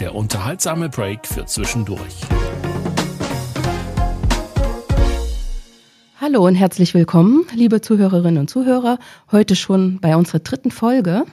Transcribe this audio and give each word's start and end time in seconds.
Der 0.00 0.14
unterhaltsame 0.14 0.88
Break 0.88 1.26
für 1.26 1.44
zwischendurch. 1.44 2.20
Hallo 6.20 6.46
und 6.46 6.54
herzlich 6.54 6.94
willkommen, 6.94 7.44
liebe 7.52 7.80
Zuhörerinnen 7.80 8.38
und 8.38 8.48
Zuhörer. 8.48 9.00
Heute 9.32 9.56
schon 9.56 9.98
bei 10.00 10.14
unserer 10.14 10.38
dritten 10.38 10.70
Folge 10.70 11.24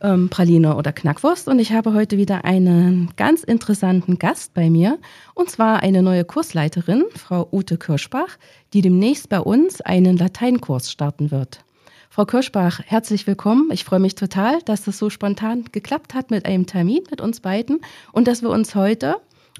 ähm, 0.00 0.28
Praline 0.28 0.76
oder 0.76 0.92
Knackwurst 0.92 1.48
und 1.48 1.58
ich 1.58 1.72
habe 1.72 1.92
heute 1.92 2.18
wieder 2.18 2.44
einen 2.44 3.10
ganz 3.16 3.42
interessanten 3.42 4.20
Gast 4.20 4.54
bei 4.54 4.70
mir 4.70 4.98
und 5.34 5.50
zwar 5.50 5.82
eine 5.82 6.00
neue 6.00 6.24
Kursleiterin, 6.24 7.04
Frau 7.16 7.48
Ute 7.50 7.78
Kirschbach, 7.78 8.38
die 8.74 8.80
demnächst 8.80 9.28
bei 9.28 9.40
uns 9.40 9.80
einen 9.80 10.16
Lateinkurs 10.16 10.92
starten 10.92 11.32
wird. 11.32 11.64
Frau 12.10 12.24
Kirschbach, 12.24 12.80
herzlich 12.86 13.26
willkommen. 13.26 13.70
Ich 13.70 13.84
freue 13.84 14.00
mich 14.00 14.14
total, 14.14 14.62
dass 14.62 14.82
das 14.82 14.98
so 14.98 15.10
spontan 15.10 15.64
geklappt 15.72 16.14
hat 16.14 16.30
mit 16.30 16.46
einem 16.46 16.66
Termin 16.66 17.04
mit 17.10 17.20
uns 17.20 17.40
beiden 17.40 17.80
und 18.12 18.26
dass 18.26 18.42
wir 18.42 18.48
uns 18.48 18.74
heute 18.74 19.16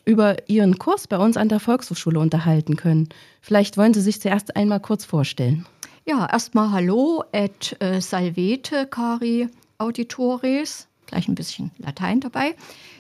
über 0.07 0.49
Ihren 0.49 0.79
Kurs 0.79 1.07
bei 1.07 1.19
uns 1.19 1.37
an 1.37 1.51
der 1.51 1.61
Volkshochschule 1.61 2.19
unterhalten 2.19 2.77
können. 2.77 3.11
Vielleicht 3.43 3.77
wollen 3.77 3.93
Sie 3.93 4.01
sich 4.01 4.23
zuerst 4.23 4.57
einmal 4.57 4.81
kurz 4.81 5.05
vorstellen. 5.05 5.67
Ja, 6.07 6.27
erstmal 6.27 6.73
Hallo, 6.73 7.23
et 7.33 7.77
äh, 7.81 8.01
Salvete, 8.01 8.87
Cari 8.87 9.49
Auditores, 9.77 10.89
gleich 11.07 11.29
ein 11.29 11.35
bisschen 11.35 11.71
Latein 11.77 12.21
dabei. 12.21 12.57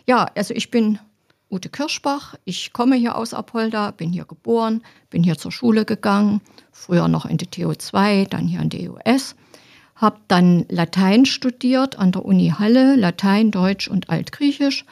Ja, 0.06 0.27
also 0.36 0.53
ich 0.53 0.70
bin 0.70 0.98
Ute 1.51 1.71
Kirschbach, 1.71 2.35
ich 2.45 2.75
komme 2.75 2.97
hier 2.97 3.17
aus 3.17 3.33
Apolda, 3.33 3.93
bin 3.93 4.13
hier 4.13 4.27
geboren, 4.27 4.83
bin 5.09 5.23
hier 5.23 5.39
zur 5.39 5.51
Schule 5.51 5.87
gegangen, 5.87 6.43
früher 6.73 7.09
noch 7.09 7.25
in 7.25 7.39
die 7.39 7.47
TO2, 7.47 8.29
dann 8.29 8.47
hier 8.47 8.61
an 8.61 8.69
die 8.69 8.91
EUS, 8.91 9.35
habe 9.97 10.19
dann 10.29 10.67
Latein 10.69 11.25
studiert 11.25 11.99
an 11.99 12.13
der 12.13 12.25
Uni 12.27 12.53
Halle, 12.59 12.97
Latein, 12.97 13.51
Deutsch 13.51 13.89
und 13.89 14.11
Altgriechisch. 14.11 14.85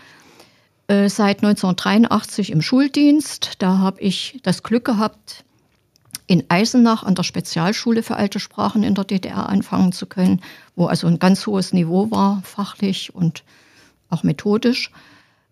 Äh, 0.88 1.08
seit 1.08 1.42
1983 1.42 2.50
im 2.52 2.62
Schuldienst. 2.62 3.54
Da 3.58 3.78
habe 3.78 4.00
ich 4.00 4.38
das 4.42 4.62
Glück 4.62 4.84
gehabt, 4.84 5.44
in 6.28 6.44
Eisenach 6.48 7.02
an 7.02 7.14
der 7.14 7.22
Spezialschule 7.22 8.02
für 8.02 8.16
alte 8.16 8.40
Sprachen 8.40 8.82
in 8.82 8.94
der 8.94 9.04
DDR 9.04 9.48
anfangen 9.48 9.92
zu 9.92 10.06
können, 10.06 10.40
wo 10.74 10.86
also 10.86 11.06
ein 11.06 11.18
ganz 11.18 11.46
hohes 11.46 11.72
Niveau 11.72 12.10
war, 12.10 12.40
fachlich 12.44 13.14
und 13.14 13.44
auch 14.10 14.22
methodisch. 14.22 14.90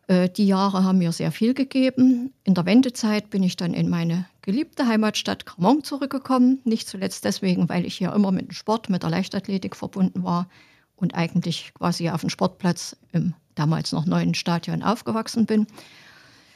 Äh, 0.06 0.28
die 0.28 0.46
Jahre 0.46 0.84
haben 0.84 0.98
mir 0.98 1.12
sehr 1.12 1.32
viel 1.32 1.54
gegeben. 1.54 2.32
In 2.44 2.54
der 2.54 2.66
Wendezeit 2.66 3.30
bin 3.30 3.42
ich 3.42 3.56
dann 3.56 3.74
in 3.74 3.88
meine 3.88 4.26
geliebte 4.42 4.86
Heimatstadt 4.86 5.46
Cramont 5.46 5.86
zurückgekommen. 5.86 6.60
Nicht 6.64 6.88
zuletzt 6.88 7.24
deswegen, 7.24 7.68
weil 7.68 7.86
ich 7.86 7.96
hier 7.96 8.12
immer 8.12 8.32
mit 8.32 8.48
dem 8.48 8.52
Sport, 8.52 8.90
mit 8.90 9.02
der 9.02 9.10
Leichtathletik 9.10 9.76
verbunden 9.76 10.22
war 10.22 10.48
und 10.96 11.14
eigentlich 11.14 11.72
quasi 11.74 12.10
auf 12.10 12.20
dem 12.20 12.30
Sportplatz 12.30 12.96
im 13.12 13.34
damals 13.54 13.92
noch 13.92 14.04
neuen 14.04 14.34
Stadion 14.34 14.82
aufgewachsen 14.82 15.46
bin. 15.46 15.66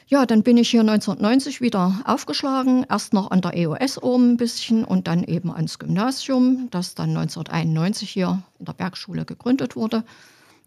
Ja, 0.08 0.24
dann 0.24 0.42
bin 0.42 0.56
ich 0.56 0.70
hier 0.70 0.80
1990 0.80 1.60
wieder 1.60 2.00
aufgeschlagen, 2.06 2.86
erst 2.88 3.12
noch 3.12 3.30
an 3.30 3.42
der 3.42 3.54
EOS 3.54 4.02
oben 4.02 4.32
ein 4.32 4.36
bisschen 4.38 4.84
und 4.84 5.06
dann 5.06 5.22
eben 5.22 5.52
ans 5.52 5.78
Gymnasium, 5.78 6.68
das 6.70 6.94
dann 6.94 7.10
1991 7.10 8.08
hier 8.08 8.42
in 8.58 8.64
der 8.64 8.72
Bergschule 8.72 9.26
gegründet 9.26 9.76
wurde. 9.76 10.04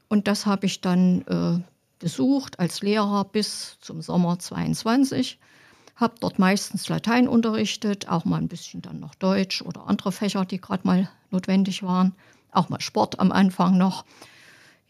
Und 0.10 0.28
das 0.28 0.46
habe 0.46 0.68
ich 0.68 0.82
dann 0.82 1.22
äh, 1.22 1.71
besucht 2.02 2.60
als 2.60 2.82
Lehrer 2.82 3.24
bis 3.24 3.78
zum 3.80 4.02
Sommer 4.02 4.40
22. 4.40 5.40
Habe 5.96 6.16
dort 6.20 6.40
meistens 6.40 6.90
Latein 6.90 7.28
unterrichtet, 7.28 8.10
auch 8.10 8.26
mal 8.26 8.38
ein 8.38 8.48
bisschen 8.48 8.82
dann 8.82 9.00
noch 9.00 9.16
Deutsch 9.16 9.62
oder 9.62 9.88
andere 9.88 10.12
Fächer, 10.12 10.44
die 10.44 10.60
gerade 10.60 10.86
mal 10.86 11.10
notwendig 11.30 11.84
waren. 11.84 12.14
Auch 12.52 12.70
mal 12.70 12.82
Sport 12.82 13.20
am 13.20 13.32
Anfang 13.32 13.78
noch. 13.78 14.04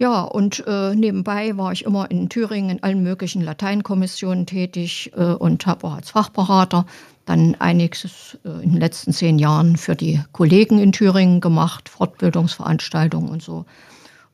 Ja, 0.02 0.22
und 0.22 0.64
äh, 0.66 0.96
nebenbei 0.96 1.58
war 1.58 1.74
ich 1.74 1.86
immer 1.86 2.10
in 2.10 2.28
Thüringen 2.28 2.72
in 2.72 2.84
allen 2.84 3.04
möglichen 3.04 3.44
Lateinkommissionen 3.44 4.48
tätig 4.48 5.12
äh, 5.16 5.26
und 5.26 5.68
habe 5.68 5.86
auch 5.86 5.94
als 5.94 6.10
Fachberater 6.10 6.88
dann 7.26 7.56
einiges 7.60 8.40
äh, 8.44 8.50
in 8.64 8.72
den 8.72 8.80
letzten 8.80 9.14
zehn 9.14 9.38
Jahren 9.38 9.78
für 9.78 9.96
die 9.96 10.20
Kollegen 10.32 10.80
in 10.80 10.92
Thüringen 10.92 11.40
gemacht, 11.40 11.88
Fortbildungsveranstaltungen 11.88 13.30
und 13.30 13.44
so. 13.44 13.66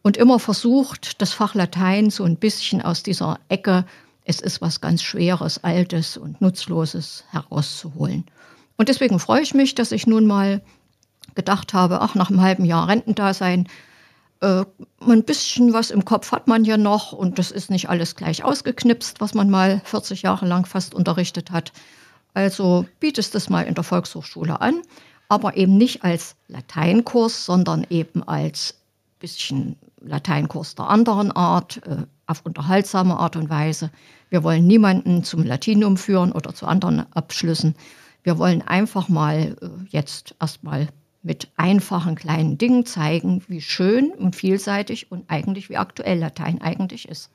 Und 0.07 0.15
immer 0.15 0.39
versucht, 0.39 1.21
das 1.21 1.33
Fach 1.33 1.53
Latein 1.53 2.09
so 2.11 2.23
ein 2.23 2.37
bisschen 2.37 2.81
aus 2.81 3.03
dieser 3.03 3.41
Ecke, 3.49 3.83
es 4.23 4.39
ist 4.39 4.61
was 4.61 4.79
ganz 4.79 5.03
Schweres, 5.03 5.61
Altes 5.65 6.15
und 6.15 6.39
Nutzloses 6.39 7.25
herauszuholen. 7.31 8.23
Und 8.77 8.87
deswegen 8.87 9.19
freue 9.19 9.41
ich 9.41 9.53
mich, 9.53 9.75
dass 9.75 9.91
ich 9.91 10.07
nun 10.07 10.25
mal 10.25 10.61
gedacht 11.35 11.73
habe, 11.73 11.99
ach, 11.99 12.15
nach 12.15 12.29
einem 12.29 12.39
halben 12.39 12.63
Jahr 12.63 12.87
Rentendasein, 12.87 13.67
äh, 14.39 14.63
ein 15.01 15.25
bisschen 15.25 15.73
was 15.73 15.91
im 15.91 16.05
Kopf 16.05 16.31
hat 16.31 16.47
man 16.47 16.63
ja 16.63 16.77
noch 16.77 17.11
und 17.11 17.37
das 17.37 17.51
ist 17.51 17.69
nicht 17.69 17.89
alles 17.89 18.15
gleich 18.15 18.45
ausgeknipst, 18.45 19.19
was 19.19 19.33
man 19.33 19.49
mal 19.49 19.81
40 19.83 20.21
Jahre 20.21 20.45
lang 20.45 20.65
fast 20.65 20.95
unterrichtet 20.95 21.51
hat. 21.51 21.73
Also 22.33 22.85
bietest 23.01 23.35
es 23.35 23.49
mal 23.49 23.63
in 23.63 23.75
der 23.75 23.83
Volkshochschule 23.83 24.61
an, 24.61 24.83
aber 25.27 25.57
eben 25.57 25.75
nicht 25.75 26.05
als 26.05 26.37
Lateinkurs, 26.47 27.43
sondern 27.43 27.85
eben 27.89 28.23
als 28.23 28.73
bisschen 29.19 29.75
Lateinkurs 30.01 30.75
der 30.75 30.87
anderen 30.89 31.31
Art, 31.31 31.81
äh, 31.85 32.05
auf 32.25 32.41
unterhaltsame 32.45 33.17
Art 33.17 33.35
und 33.35 33.49
Weise. 33.49 33.91
Wir 34.29 34.43
wollen 34.43 34.67
niemanden 34.67 35.23
zum 35.23 35.43
Latinum 35.43 35.97
führen 35.97 36.31
oder 36.31 36.53
zu 36.53 36.65
anderen 36.65 37.11
Abschlüssen. 37.13 37.75
Wir 38.23 38.37
wollen 38.37 38.61
einfach 38.61 39.09
mal 39.09 39.55
äh, 39.61 39.69
jetzt 39.89 40.35
erstmal 40.39 40.89
mit 41.23 41.49
einfachen 41.57 42.15
kleinen 42.15 42.57
Dingen 42.57 42.85
zeigen, 42.85 43.43
wie 43.47 43.61
schön 43.61 44.11
und 44.11 44.35
vielseitig 44.35 45.11
und 45.11 45.29
eigentlich 45.29 45.69
wie 45.69 45.77
aktuell 45.77 46.19
Latein 46.19 46.61
eigentlich 46.61 47.07
ist. 47.07 47.31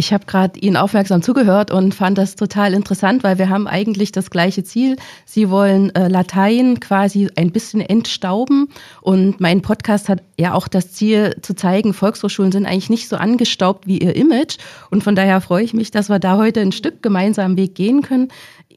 Ich 0.00 0.14
habe 0.14 0.24
gerade 0.24 0.58
Ihnen 0.58 0.78
aufmerksam 0.78 1.20
zugehört 1.20 1.70
und 1.70 1.94
fand 1.94 2.16
das 2.16 2.34
total 2.34 2.72
interessant, 2.72 3.22
weil 3.22 3.36
wir 3.36 3.50
haben 3.50 3.68
eigentlich 3.68 4.12
das 4.12 4.30
gleiche 4.30 4.64
Ziel. 4.64 4.96
Sie 5.26 5.50
wollen 5.50 5.94
äh, 5.94 6.08
Latein 6.08 6.80
quasi 6.80 7.28
ein 7.36 7.52
bisschen 7.52 7.82
entstauben 7.82 8.68
und 9.02 9.42
mein 9.42 9.60
Podcast 9.60 10.08
hat 10.08 10.22
ja 10.38 10.54
auch 10.54 10.68
das 10.68 10.92
Ziel 10.92 11.36
zu 11.42 11.54
zeigen, 11.54 11.92
Volkshochschulen 11.92 12.50
sind 12.50 12.64
eigentlich 12.64 12.88
nicht 12.88 13.10
so 13.10 13.16
angestaubt 13.16 13.86
wie 13.86 13.98
ihr 13.98 14.16
Image 14.16 14.56
und 14.90 15.04
von 15.04 15.14
daher 15.14 15.42
freue 15.42 15.64
ich 15.64 15.74
mich, 15.74 15.90
dass 15.90 16.08
wir 16.08 16.18
da 16.18 16.38
heute 16.38 16.60
ein 16.60 16.72
Stück 16.72 17.02
gemeinsamen 17.02 17.58
Weg 17.58 17.74
gehen 17.74 18.00
können 18.00 18.28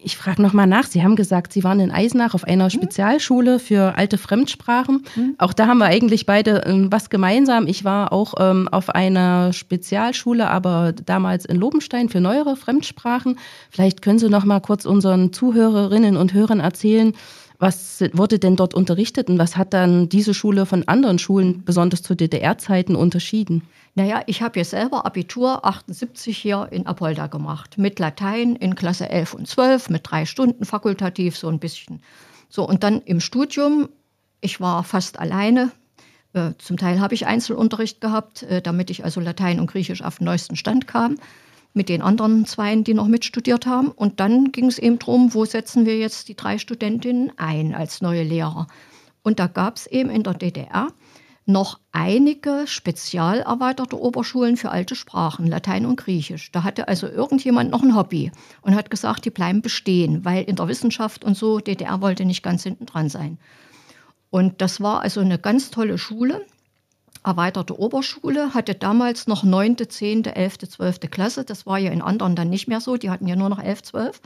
ich 0.04 0.18
frage 0.18 0.42
nochmal 0.42 0.68
nach. 0.68 0.86
Sie 0.86 1.04
haben 1.04 1.16
gesagt, 1.16 1.54
Sie 1.54 1.64
waren 1.64 1.80
in 1.80 1.92
Eisenach 1.92 2.34
auf 2.34 2.44
einer 2.44 2.66
mhm. 2.66 2.70
Spezialschule 2.70 3.60
für 3.60 3.98
alte 3.98 4.18
Fremdsprachen. 4.18 5.04
Mhm. 5.16 5.36
Auch 5.38 5.54
da 5.54 5.68
haben 5.68 5.80
wir 5.80 5.86
eigentlich 5.86 6.26
beide 6.26 6.64
ähm, 6.66 6.92
was 6.92 7.10
gemeinsam. 7.10 7.68
Ich 7.68 7.84
war 7.84 8.12
auch 8.12 8.36
ähm, 8.40 8.68
auf 8.70 8.90
einer 8.90 9.54
Spezialschule, 9.54 10.50
aber 10.50 10.94
damals 10.94 11.46
in 11.46 11.58
Lobenstein 11.58 12.10
für 12.10 12.20
neuere 12.20 12.56
Fremdsprachen. 12.56 13.40
Vielleicht 13.70 14.02
können 14.02 14.20
Sie 14.20 14.30
noch 14.30 14.46
mal 14.46 14.60
kurz 14.60 14.86
unseren 14.86 15.34
Zuhörerinnen 15.34 16.18
und 16.18 16.34
Hörern 16.34 16.60
erzählen, 16.60 17.14
was 17.60 18.04
wurde 18.14 18.40
denn 18.40 18.56
dort 18.56 18.74
unterrichtet 18.74 19.30
und 19.30 19.40
was 19.40 19.58
hat 19.58 19.74
dann 19.74 20.10
diese 20.10 20.34
Schule 20.34 20.66
von 20.66 20.88
anderen 20.88 21.20
Schulen, 21.20 21.64
besonders 21.64 22.02
zu 22.02 22.16
DDR-Zeiten, 22.16 22.96
unterschieden? 22.96 23.64
Naja, 23.96 24.24
ich 24.26 24.42
habe 24.42 24.60
ja 24.60 24.66
selber 24.66 25.06
Abitur 25.06 25.66
78 25.66 26.38
hier 26.38 26.68
in 26.72 26.88
Apolda 26.88 27.28
gemacht, 27.28 27.78
mit 27.78 28.00
Latein 28.00 28.56
in 28.56 28.76
Klasse 28.76 29.10
11 29.10 29.34
und 29.34 29.48
12, 29.48 29.90
mit 29.90 30.02
drei 30.04 30.26
Stunden 30.26 30.66
fakultativ, 30.66 31.38
so 31.38 31.48
ein 31.48 31.60
bisschen. 31.60 32.02
So, 32.50 32.68
und 32.68 32.84
dann 32.84 33.02
im 33.02 33.20
Studium, 33.20 33.90
ich 34.42 34.60
war 34.60 34.84
fast 34.84 35.20
alleine. 35.20 35.72
Äh, 36.34 36.52
zum 36.58 36.78
Teil 36.78 37.00
habe 37.00 37.14
ich 37.14 37.28
Einzelunterricht 37.28 38.02
gehabt, 38.02 38.44
äh, 38.44 38.62
damit 38.62 38.90
ich 38.90 39.04
also 39.04 39.22
Latein 39.22 39.60
und 39.60 39.68
Griechisch 39.68 40.02
auf 40.02 40.18
den 40.18 40.26
neuesten 40.26 40.56
Stand 40.56 40.88
kam 40.88 41.18
mit 41.74 41.90
den 41.90 42.02
anderen 42.02 42.46
Zweien, 42.46 42.84
die 42.84 42.94
noch 42.94 43.08
mitstudiert 43.08 43.66
haben. 43.66 43.90
Und 43.90 44.20
dann 44.20 44.52
ging 44.52 44.68
es 44.68 44.80
eben 44.80 45.00
darum, 45.00 45.34
wo 45.34 45.46
setzen 45.46 45.86
wir 45.86 45.98
jetzt 45.98 46.28
die 46.30 46.36
drei 46.36 46.58
Studentinnen 46.58 47.32
ein 47.38 47.74
als 47.74 48.02
neue 48.02 48.24
Lehrer. 48.24 48.68
Und 49.24 49.40
da 49.40 49.48
gab 49.48 49.78
es 49.78 49.88
eben 49.88 50.10
in 50.10 50.24
der 50.24 50.34
DDR 50.34 50.88
noch 51.46 51.80
einige 51.92 52.66
spezial 52.68 53.40
erweiterte 53.42 54.00
Oberschulen 54.00 54.56
für 54.56 54.72
alte 54.72 54.96
Sprachen, 54.96 55.48
Latein 55.48 55.86
und 55.86 55.98
Griechisch. 55.98 56.52
Da 56.52 56.64
hatte 56.64 56.88
also 56.88 57.08
irgendjemand 57.08 57.70
noch 57.70 57.84
ein 57.84 57.96
Hobby 57.96 58.32
und 58.62 58.76
hat 58.76 58.90
gesagt, 58.90 59.26
die 59.26 59.30
bleiben 59.30 59.62
bestehen, 59.62 60.24
weil 60.24 60.44
in 60.44 60.56
der 60.56 60.68
Wissenschaft 60.70 61.26
und 61.26 61.36
so 61.36 61.60
DDR 61.60 62.00
wollte 62.00 62.24
nicht 62.24 62.44
ganz 62.44 62.64
hinten 62.64 62.86
dran 62.86 63.10
sein. 63.10 63.40
Und 64.30 64.62
das 64.62 64.80
war 64.80 65.02
also 65.02 65.20
eine 65.20 65.38
ganz 65.38 65.70
tolle 65.70 65.98
Schule. 65.98 66.46
Erweiterte 67.24 67.80
Oberschule, 67.80 68.54
hatte 68.54 68.76
damals 68.76 69.28
noch 69.28 69.44
9., 69.44 69.78
10., 69.90 70.26
11., 70.26 70.58
12. 70.70 71.00
Klasse. 71.12 71.44
Das 71.44 71.66
war 71.66 71.78
ja 71.78 71.92
in 71.92 72.02
anderen 72.02 72.36
dann 72.36 72.50
nicht 72.50 72.68
mehr 72.68 72.82
so. 72.82 72.98
Die 72.98 73.10
hatten 73.10 73.28
ja 73.28 73.36
nur 73.36 73.50
noch 73.50 73.60
11, 73.60 73.84
12. 73.84 74.22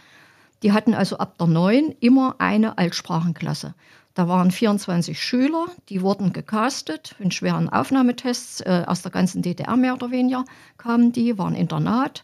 Die 0.64 0.72
hatten 0.72 0.94
also 0.94 1.18
ab 1.18 1.38
der 1.38 1.48
9 1.48 1.96
immer 2.00 2.36
eine 2.40 2.78
Altsprachenklasse. 2.78 3.76
Da 4.18 4.28
waren 4.28 4.50
24 4.50 5.22
Schüler, 5.22 5.68
die 5.90 6.02
wurden 6.02 6.34
gecastet 6.34 7.14
in 7.20 7.30
schweren 7.30 7.70
Aufnahmetests 7.70 8.62
äh, 8.62 8.84
aus 8.88 9.04
der 9.04 9.12
ganzen 9.12 9.44
DDR 9.44 9.78
mehr 9.78 9.94
oder 9.94 10.10
weniger 10.10 10.44
kamen 10.80 11.12
die, 11.12 11.38
waren 11.38 11.54
Internat. 11.54 12.24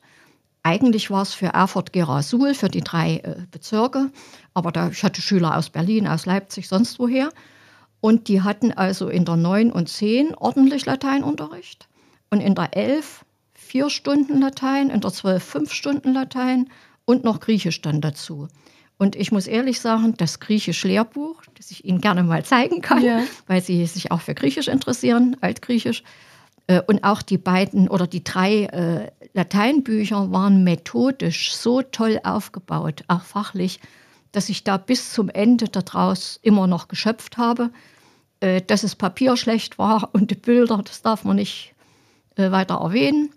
Eigentlich 0.64 1.12
war 1.12 1.22
es 1.22 1.36
für 1.36 1.48
Erfurt-Gerasul, 1.48 2.56
für 2.56 2.70
die 2.70 2.82
drei 2.82 3.18
äh, 3.18 3.36
Bezirke, 3.52 4.10
aber 4.56 4.72
da, 4.72 4.90
ich 4.90 5.04
hatte 5.04 5.22
Schüler 5.22 5.56
aus 5.56 5.70
Berlin, 5.70 6.08
aus 6.08 6.26
Leipzig, 6.26 6.68
sonst 6.68 6.98
woher. 6.98 7.30
Und 8.04 8.28
die 8.28 8.42
hatten 8.42 8.74
also 8.74 9.08
in 9.08 9.24
der 9.24 9.38
9 9.38 9.72
und 9.72 9.88
10 9.88 10.36
ordentlich 10.36 10.86
Lateinunterricht 10.86 11.88
und 12.32 12.42
in 12.42 12.54
der 12.54 12.76
11 12.76 13.24
vier 13.54 13.90
Stunden 13.90 14.42
Latein, 14.42 14.90
in 14.90 15.00
der 15.00 15.14
12 15.14 15.42
fünf 15.42 15.72
Stunden 15.72 16.12
Latein 16.12 16.70
und 17.06 17.24
noch 17.24 17.40
Griechisch 17.40 17.80
dann 17.82 18.02
dazu. 18.02 18.50
Und 18.98 19.16
ich 19.16 19.32
muss 19.32 19.48
ehrlich 19.48 19.80
sagen, 19.80 20.16
das 20.18 20.42
Griechisch-Lehrbuch, 20.42 21.44
das 21.58 21.72
ich 21.72 21.86
Ihnen 21.86 22.02
gerne 22.02 22.24
mal 22.24 22.44
zeigen 22.44 22.82
kann, 22.82 23.06
ja. 23.06 23.22
weil 23.48 23.62
Sie 23.62 23.86
sich 23.86 24.12
auch 24.12 24.20
für 24.20 24.36
Griechisch 24.36 24.68
interessieren, 24.68 25.38
Altgriechisch, 25.40 26.04
äh, 26.68 26.82
und 26.86 27.06
auch 27.06 27.22
die 27.22 27.38
beiden 27.38 27.88
oder 27.88 28.06
die 28.06 28.26
drei 28.26 28.66
äh, 28.66 29.12
Lateinbücher 29.34 30.30
waren 30.30 30.66
methodisch 30.66 31.56
so 31.56 31.82
toll 31.82 32.20
aufgebaut, 32.26 33.06
auch 33.08 33.24
fachlich, 33.24 33.80
dass 34.34 34.50
ich 34.50 34.66
da 34.66 34.76
bis 34.76 35.14
zum 35.14 35.30
Ende 35.30 35.70
daraus 35.70 36.38
immer 36.42 36.68
noch 36.68 36.90
geschöpft 36.90 37.38
habe. 37.38 37.70
Äh, 38.44 38.62
dass 38.62 38.82
das 38.82 38.96
Papier 38.96 39.38
schlecht 39.38 39.80
war 39.80 40.10
und 40.14 40.30
die 40.30 40.36
Bilder, 40.36 40.82
das 40.84 41.02
darf 41.02 41.24
man 41.24 41.38
nicht 41.38 41.74
äh, 42.36 42.52
weiter 42.52 42.76
erwähnen. 42.76 43.30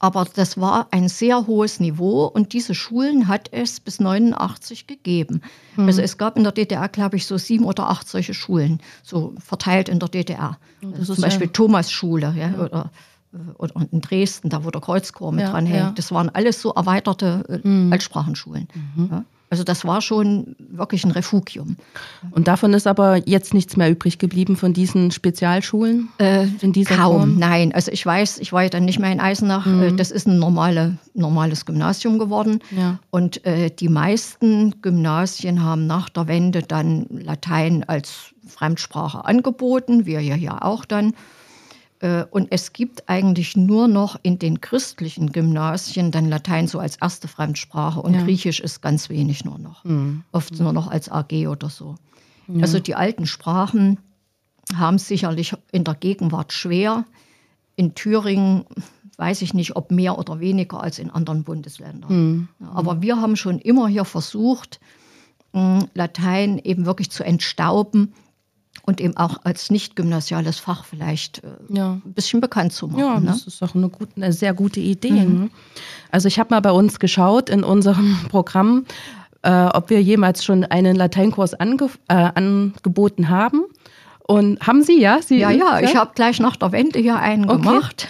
Aber 0.00 0.24
das 0.32 0.60
war 0.60 0.86
ein 0.92 1.08
sehr 1.08 1.48
hohes 1.48 1.80
Niveau 1.80 2.24
und 2.26 2.52
diese 2.52 2.76
Schulen 2.76 3.26
hat 3.26 3.48
es 3.50 3.80
bis 3.80 3.98
89 3.98 4.86
gegeben. 4.86 5.42
Mhm. 5.74 5.86
Also 5.86 6.02
es 6.02 6.18
gab 6.18 6.36
in 6.36 6.44
der 6.44 6.52
DDR, 6.52 6.88
glaube 6.88 7.16
ich, 7.16 7.26
so 7.26 7.36
sieben 7.36 7.64
oder 7.64 7.90
acht 7.90 8.08
solche 8.08 8.32
Schulen, 8.32 8.78
so 9.02 9.34
verteilt 9.44 9.88
in 9.88 9.98
der 9.98 10.08
DDR. 10.08 10.56
Also 10.96 11.14
zum 11.14 11.22
Beispiel 11.22 11.48
ja 11.48 11.52
Thomas-Schule 11.52 12.32
ja, 12.36 12.50
ja. 12.50 12.58
Oder, 12.60 12.90
äh, 13.32 13.38
oder 13.58 13.88
in 13.90 14.00
Dresden, 14.00 14.50
da 14.50 14.64
wo 14.64 14.70
der 14.70 14.80
Kreuzchor 14.80 15.32
mit 15.32 15.46
ja, 15.46 15.50
dran 15.50 15.66
hängt. 15.66 15.98
Das 15.98 16.12
waren 16.12 16.28
alles 16.28 16.62
so 16.62 16.70
erweiterte 16.70 17.60
mhm. 17.64 17.92
Altsprachenschulen. 17.92 18.68
Mhm. 18.94 19.24
Also 19.50 19.64
das 19.64 19.84
war 19.84 20.02
schon 20.02 20.56
wirklich 20.58 21.04
ein 21.04 21.10
Refugium. 21.10 21.76
Und 22.32 22.48
davon 22.48 22.74
ist 22.74 22.86
aber 22.86 23.26
jetzt 23.26 23.54
nichts 23.54 23.76
mehr 23.76 23.90
übrig 23.90 24.18
geblieben 24.18 24.56
von 24.56 24.74
diesen 24.74 25.10
Spezialschulen? 25.10 26.08
Äh, 26.18 26.48
in 26.60 26.72
dieser 26.72 26.96
kaum, 26.96 27.16
Form? 27.16 27.38
nein. 27.38 27.72
Also 27.72 27.90
ich 27.90 28.04
weiß, 28.04 28.38
ich 28.40 28.52
war 28.52 28.64
ja 28.64 28.68
dann 28.68 28.84
nicht 28.84 28.98
mehr 28.98 29.10
in 29.10 29.20
Eisenach. 29.20 29.64
Mhm. 29.64 29.82
Äh, 29.82 29.92
das 29.92 30.10
ist 30.10 30.26
ein 30.26 30.38
normale, 30.38 30.98
normales 31.14 31.64
Gymnasium 31.64 32.18
geworden. 32.18 32.60
Ja. 32.76 32.98
Und 33.10 33.44
äh, 33.46 33.70
die 33.70 33.88
meisten 33.88 34.82
Gymnasien 34.82 35.62
haben 35.62 35.86
nach 35.86 36.10
der 36.10 36.28
Wende 36.28 36.62
dann 36.62 37.06
Latein 37.10 37.84
als 37.84 38.34
Fremdsprache 38.46 39.24
angeboten, 39.24 40.04
wir 40.04 40.20
ja 40.20 40.34
hier 40.34 40.64
auch 40.64 40.84
dann. 40.84 41.14
Äh, 42.00 42.24
und 42.30 42.48
es 42.50 42.72
gibt 42.72 43.08
eigentlich 43.08 43.56
nur 43.56 43.88
noch 43.88 44.18
in 44.22 44.38
den 44.38 44.60
christlichen 44.60 45.32
Gymnasien 45.32 46.10
dann 46.10 46.28
Latein 46.28 46.68
so 46.68 46.78
als 46.78 46.96
erste 46.96 47.28
Fremdsprache 47.28 48.00
und 48.00 48.14
ja. 48.14 48.22
Griechisch 48.22 48.60
ist 48.60 48.80
ganz 48.82 49.08
wenig 49.08 49.44
nur 49.44 49.58
noch. 49.58 49.84
Mhm. 49.84 50.22
Oft 50.32 50.58
nur 50.58 50.72
noch 50.72 50.88
als 50.88 51.10
AG 51.10 51.48
oder 51.48 51.68
so. 51.68 51.96
Ja. 52.46 52.62
Also 52.62 52.78
die 52.78 52.94
alten 52.94 53.26
Sprachen 53.26 53.98
haben 54.74 54.98
sicherlich 54.98 55.54
in 55.72 55.84
der 55.84 55.94
Gegenwart 55.94 56.52
schwer. 56.52 57.04
In 57.76 57.94
Thüringen 57.94 58.64
weiß 59.16 59.42
ich 59.42 59.52
nicht, 59.52 59.76
ob 59.76 59.90
mehr 59.90 60.18
oder 60.18 60.40
weniger 60.40 60.80
als 60.80 60.98
in 60.98 61.10
anderen 61.10 61.42
Bundesländern. 61.42 62.12
Mhm. 62.12 62.48
Aber 62.74 63.02
wir 63.02 63.20
haben 63.20 63.36
schon 63.36 63.58
immer 63.58 63.88
hier 63.88 64.04
versucht, 64.04 64.78
Latein 65.94 66.58
eben 66.58 66.86
wirklich 66.86 67.10
zu 67.10 67.24
entstauben 67.24 68.12
und 68.88 69.02
eben 69.02 69.16
auch 69.18 69.40
als 69.44 69.70
nicht 69.70 69.96
gymnasiales 69.96 70.58
Fach 70.58 70.86
vielleicht 70.86 71.44
äh, 71.44 71.48
ja. 71.68 72.00
ein 72.04 72.14
bisschen 72.14 72.40
bekannt 72.40 72.72
zu 72.72 72.88
machen. 72.88 73.00
Ja, 73.00 73.20
ne? 73.20 73.26
das 73.26 73.46
ist 73.46 73.62
auch 73.62 73.74
eine, 73.74 73.90
gut, 73.90 74.08
eine 74.16 74.32
sehr 74.32 74.54
gute 74.54 74.80
Idee. 74.80 75.10
Mhm. 75.10 75.40
Ne? 75.40 75.50
Also 76.10 76.26
ich 76.26 76.38
habe 76.38 76.54
mal 76.54 76.60
bei 76.60 76.72
uns 76.72 76.98
geschaut 76.98 77.50
in 77.50 77.64
unserem 77.64 78.18
Programm, 78.30 78.86
äh, 79.42 79.66
ob 79.66 79.90
wir 79.90 80.02
jemals 80.02 80.42
schon 80.42 80.64
einen 80.64 80.96
Lateinkurs 80.96 81.52
ange 81.52 81.90
äh, 82.08 82.14
angeboten 82.14 83.28
haben. 83.28 83.64
Und 84.26 84.66
haben 84.66 84.82
Sie, 84.82 84.98
ja? 84.98 85.20
Sie, 85.20 85.38
ja, 85.38 85.50
ja, 85.50 85.80
ich 85.80 85.94
habe 85.94 86.12
gleich 86.14 86.40
nach 86.40 86.56
der 86.56 86.72
Wende 86.72 86.98
hier 86.98 87.16
einen 87.16 87.44
okay. 87.44 87.56
gemacht. 87.56 88.08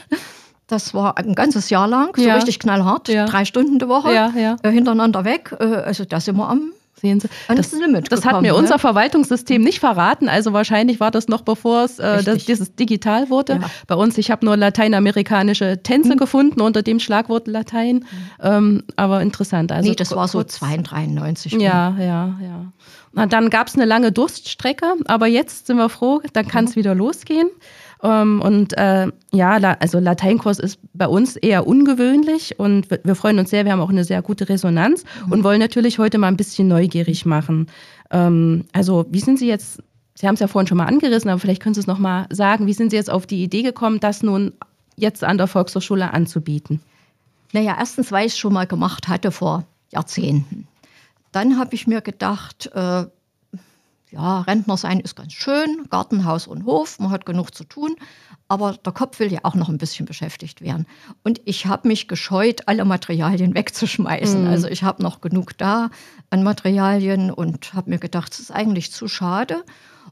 Das 0.69 0.95
war 0.95 1.19
ein 1.19 1.35
ganzes 1.35 1.71
Jahr 1.71 1.89
lang, 1.89 2.15
so 2.15 2.23
ja. 2.23 2.35
richtig 2.35 2.61
knallhart, 2.61 3.09
ja. 3.09 3.25
drei 3.25 3.45
Stunden 3.47 3.79
die 3.79 3.89
Woche, 3.89 4.13
ja, 4.13 4.57
äh, 4.63 4.71
hintereinander 4.71 5.25
weg. 5.25 5.57
Äh, 5.59 5.65
also 5.65 6.05
da 6.05 6.21
sind 6.21 6.37
wir 6.37 6.49
am 6.49 6.73
Sehen 7.01 7.21
Sie, 7.21 7.29
das, 7.49 7.71
das 8.09 8.25
hat 8.25 8.43
mir 8.43 8.55
unser 8.57 8.75
ne? 8.75 8.79
Verwaltungssystem 8.79 9.63
nicht 9.63 9.81
verraten. 9.81 10.29
Also 10.29 10.53
wahrscheinlich 10.53 11.01
war 11.01 11.11
das 11.11 11.29
noch 11.29 11.43
bevor 11.43 11.85
es 11.85 11.99
äh, 11.99 12.23
das, 12.23 12.45
dieses 12.45 12.75
digital 12.75 13.31
wurde. 13.31 13.55
Ja. 13.55 13.71
Bei 13.87 13.95
uns, 13.95 14.19
ich 14.19 14.31
habe 14.31 14.45
nur 14.45 14.57
lateinamerikanische 14.57 15.83
Tänze 15.83 16.11
hm. 16.11 16.19
gefunden 16.19 16.61
unter 16.61 16.83
dem 16.83 16.99
Schlagwort 16.99 17.47
Latein. 17.47 17.99
Hm. 17.99 18.05
Ähm, 18.43 18.83
aber 18.97 19.23
interessant. 19.23 19.71
Also 19.71 19.89
nee, 19.89 19.95
das 19.95 20.15
war 20.15 20.29
so 20.29 20.43
92. 20.43 21.53
Ja, 21.53 21.97
ja, 21.99 22.37
ja. 22.43 22.73
Na, 23.13 23.27
dann 23.27 23.51
gab 23.51 23.69
es 23.69 23.75
eine 23.75 23.85
lange 23.85 24.13
Durststrecke, 24.13 24.95
aber 25.07 25.27
jetzt 25.27 25.67
sind 25.67 25.77
wir 25.77 25.89
froh, 25.89 26.21
dann 26.33 26.47
kann 26.47 26.67
es 26.67 26.73
mhm. 26.73 26.81
wieder 26.81 26.95
losgehen. 26.95 27.49
Ähm, 28.03 28.41
und 28.41 28.77
äh, 28.77 29.09
ja, 29.33 29.57
also 29.57 29.99
Lateinkurs 29.99 30.59
ist 30.59 30.79
bei 30.95 31.07
uns 31.07 31.37
eher 31.37 31.67
ungewöhnlich 31.67 32.59
und 32.59 32.89
wir 32.91 33.15
freuen 33.15 33.39
uns 33.39 33.51
sehr, 33.51 33.65
wir 33.65 33.73
haben 33.73 33.81
auch 33.81 33.91
eine 33.91 34.05
sehr 34.05 34.23
gute 34.23 34.49
Resonanz 34.49 35.05
mhm. 35.27 35.33
und 35.33 35.45
wollen 35.45 35.61
natürlich 35.61 35.99
heute 35.99 36.19
mal 36.19 36.29
ein 36.29 36.37
bisschen 36.37 36.69
neugierig 36.69 37.27
machen. 37.27 37.67
Ähm, 38.11 38.65
also 38.73 39.07
wie 39.11 39.21
sind 39.21 39.39
Sie 39.39 39.49
jetzt, 39.49 39.83
Sie 40.15 40.27
haben 40.27 40.35
es 40.35 40.41
ja 40.41 40.47
vorhin 40.47 40.69
schon 40.69 40.79
mal 40.79 40.87
angerissen, 40.87 41.31
aber 41.31 41.41
vielleicht 41.41 41.63
können 41.63 41.75
Sie 41.75 41.81
es 41.81 41.87
noch 41.87 41.99
mal 41.99 42.27
sagen, 42.31 42.67
wie 42.67 42.73
sind 42.73 42.91
Sie 42.91 42.97
jetzt 42.97 43.11
auf 43.11 43.27
die 43.27 43.43
Idee 43.43 43.63
gekommen, 43.63 44.01
das 44.01 44.23
nun 44.23 44.53
jetzt 44.97 45.25
an 45.25 45.39
der 45.39 45.47
Volkshochschule 45.47 46.13
anzubieten? 46.13 46.81
Naja, 47.53 47.77
erstens, 47.79 48.13
weil 48.13 48.27
ich 48.27 48.33
es 48.33 48.39
schon 48.39 48.53
mal 48.53 48.67
gemacht 48.67 49.09
hatte 49.09 49.33
vor 49.33 49.65
Jahrzehnten. 49.91 50.69
Dann 51.33 51.59
habe 51.59 51.75
ich 51.75 51.87
mir 51.87 52.01
gedacht, 52.01 52.71
äh, 52.75 53.05
ja, 54.11 54.41
Rentner 54.43 54.77
sein 54.77 55.01
ist 55.01 55.17
ganz 55.17 55.33
schön, 55.33 55.87
Gartenhaus 55.91 56.47
und 56.47 56.65
Hof, 56.65 56.99
man 56.99 57.11
hat 57.11 57.27
genug 57.27 57.55
zu 57.55 57.65
tun, 57.65 57.97
aber 58.49 58.73
der 58.73 58.93
Kopf 58.93 59.19
will 59.19 59.33
ja 59.33 59.41
auch 59.43 59.55
noch 59.55 59.69
ein 59.69 59.79
bisschen 59.79 60.07
beschäftigt 60.07 60.63
werden. 60.63 60.87
Und 61.23 61.41
ich 61.45 61.67
habe 61.67 61.89
mich 61.89 62.09
gescheut, 62.09 62.63
alle 62.67 62.85
Materialien 62.85 63.55
wegzuschmeißen. 63.55 64.43
Mhm. 64.45 64.49
Also 64.49 64.69
ich 64.69 64.83
habe 64.83 65.03
noch 65.03 65.21
genug 65.21 65.57
da 65.59 65.91
an 66.31 66.43
Materialien 66.43 67.31
und 67.31 67.75
habe 67.75 67.91
mir 67.91 67.99
gedacht, 67.99 68.33
es 68.33 68.41
ist 68.41 68.51
eigentlich 68.51 68.91
zu 68.93 69.07
schade. 69.09 69.65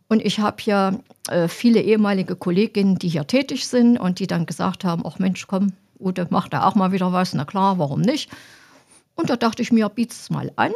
Und 0.08 0.22
ich 0.22 0.38
habe 0.38 0.58
ja 0.64 0.92
äh, 1.28 1.48
viele 1.48 1.80
ehemalige 1.80 2.36
Kolleginnen, 2.36 2.98
die 2.98 3.08
hier 3.08 3.26
tätig 3.26 3.66
sind 3.66 3.98
und 3.98 4.18
die 4.18 4.26
dann 4.26 4.46
gesagt 4.46 4.84
haben, 4.84 5.02
ach 5.06 5.18
Mensch, 5.18 5.46
komm, 5.46 5.72
Ute, 5.98 6.26
mach 6.30 6.48
da 6.48 6.66
auch 6.66 6.74
mal 6.74 6.92
wieder 6.92 7.12
was. 7.12 7.32
Na 7.32 7.46
klar, 7.46 7.78
warum 7.78 8.02
nicht? 8.02 8.30
Und 9.14 9.30
da 9.30 9.36
dachte 9.36 9.62
ich 9.62 9.72
mir, 9.72 9.88
biet's 9.88 10.28
mal 10.28 10.52
an, 10.56 10.72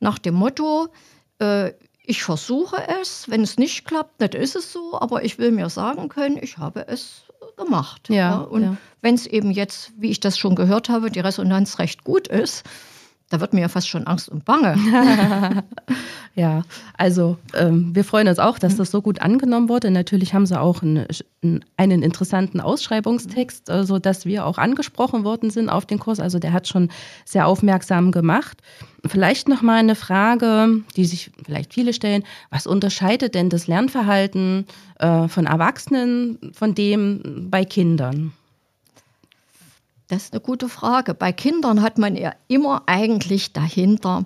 nach 0.00 0.18
dem 0.18 0.34
Motto, 0.34 0.88
äh, 1.38 1.72
ich 2.06 2.22
versuche 2.22 2.76
es, 3.00 3.28
wenn 3.28 3.42
es 3.42 3.56
nicht 3.56 3.84
klappt, 3.86 4.20
nicht 4.20 4.34
ist 4.34 4.56
es 4.56 4.72
so, 4.72 4.98
aber 5.00 5.24
ich 5.24 5.38
will 5.38 5.50
mir 5.50 5.70
sagen 5.70 6.08
können, 6.08 6.38
ich 6.40 6.58
habe 6.58 6.86
es 6.86 7.24
gemacht. 7.56 8.08
Ja, 8.08 8.16
ja. 8.16 8.36
Und 8.38 8.62
ja. 8.62 8.76
wenn 9.00 9.14
es 9.14 9.26
eben 9.26 9.50
jetzt, 9.50 9.92
wie 9.96 10.10
ich 10.10 10.20
das 10.20 10.38
schon 10.38 10.54
gehört 10.54 10.88
habe, 10.88 11.10
die 11.10 11.20
Resonanz 11.20 11.78
recht 11.78 12.04
gut 12.04 12.28
ist, 12.28 12.64
da 13.30 13.40
wird 13.40 13.52
mir 13.54 13.62
ja 13.62 13.68
fast 13.68 13.88
schon 13.88 14.06
Angst 14.06 14.28
und 14.28 14.44
Bange. 14.44 14.76
ja, 16.34 16.62
also 16.98 17.38
ähm, 17.54 17.94
wir 17.94 18.04
freuen 18.04 18.28
uns 18.28 18.38
auch, 18.38 18.58
dass 18.58 18.76
das 18.76 18.90
so 18.90 19.00
gut 19.00 19.22
angenommen 19.22 19.68
wurde. 19.68 19.90
Natürlich 19.90 20.34
haben 20.34 20.46
sie 20.46 20.60
auch 20.60 20.82
einen, 20.82 21.64
einen 21.76 22.02
interessanten 22.02 22.60
Ausschreibungstext, 22.60 23.70
äh, 23.70 23.84
sodass 23.84 24.26
wir 24.26 24.44
auch 24.44 24.58
angesprochen 24.58 25.24
worden 25.24 25.50
sind 25.50 25.70
auf 25.70 25.86
den 25.86 25.98
Kurs. 25.98 26.20
Also 26.20 26.38
der 26.38 26.52
hat 26.52 26.68
schon 26.68 26.90
sehr 27.24 27.46
aufmerksam 27.46 28.12
gemacht. 28.12 28.58
Vielleicht 29.06 29.48
noch 29.48 29.62
mal 29.62 29.78
eine 29.78 29.96
Frage, 29.96 30.82
die 30.96 31.06
sich 31.06 31.30
vielleicht 31.44 31.72
viele 31.72 31.92
stellen: 31.94 32.24
Was 32.50 32.66
unterscheidet 32.66 33.34
denn 33.34 33.48
das 33.48 33.66
Lernverhalten 33.66 34.66
äh, 34.98 35.28
von 35.28 35.46
Erwachsenen 35.46 36.52
von 36.52 36.74
dem 36.74 37.48
bei 37.50 37.64
Kindern? 37.64 38.32
Das 40.08 40.24
ist 40.24 40.32
eine 40.32 40.40
gute 40.40 40.68
Frage. 40.68 41.14
Bei 41.14 41.32
Kindern 41.32 41.82
hat 41.82 41.98
man 41.98 42.16
ja 42.16 42.34
immer 42.48 42.82
eigentlich 42.86 43.52
dahinter 43.52 44.24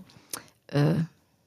äh, 0.68 0.94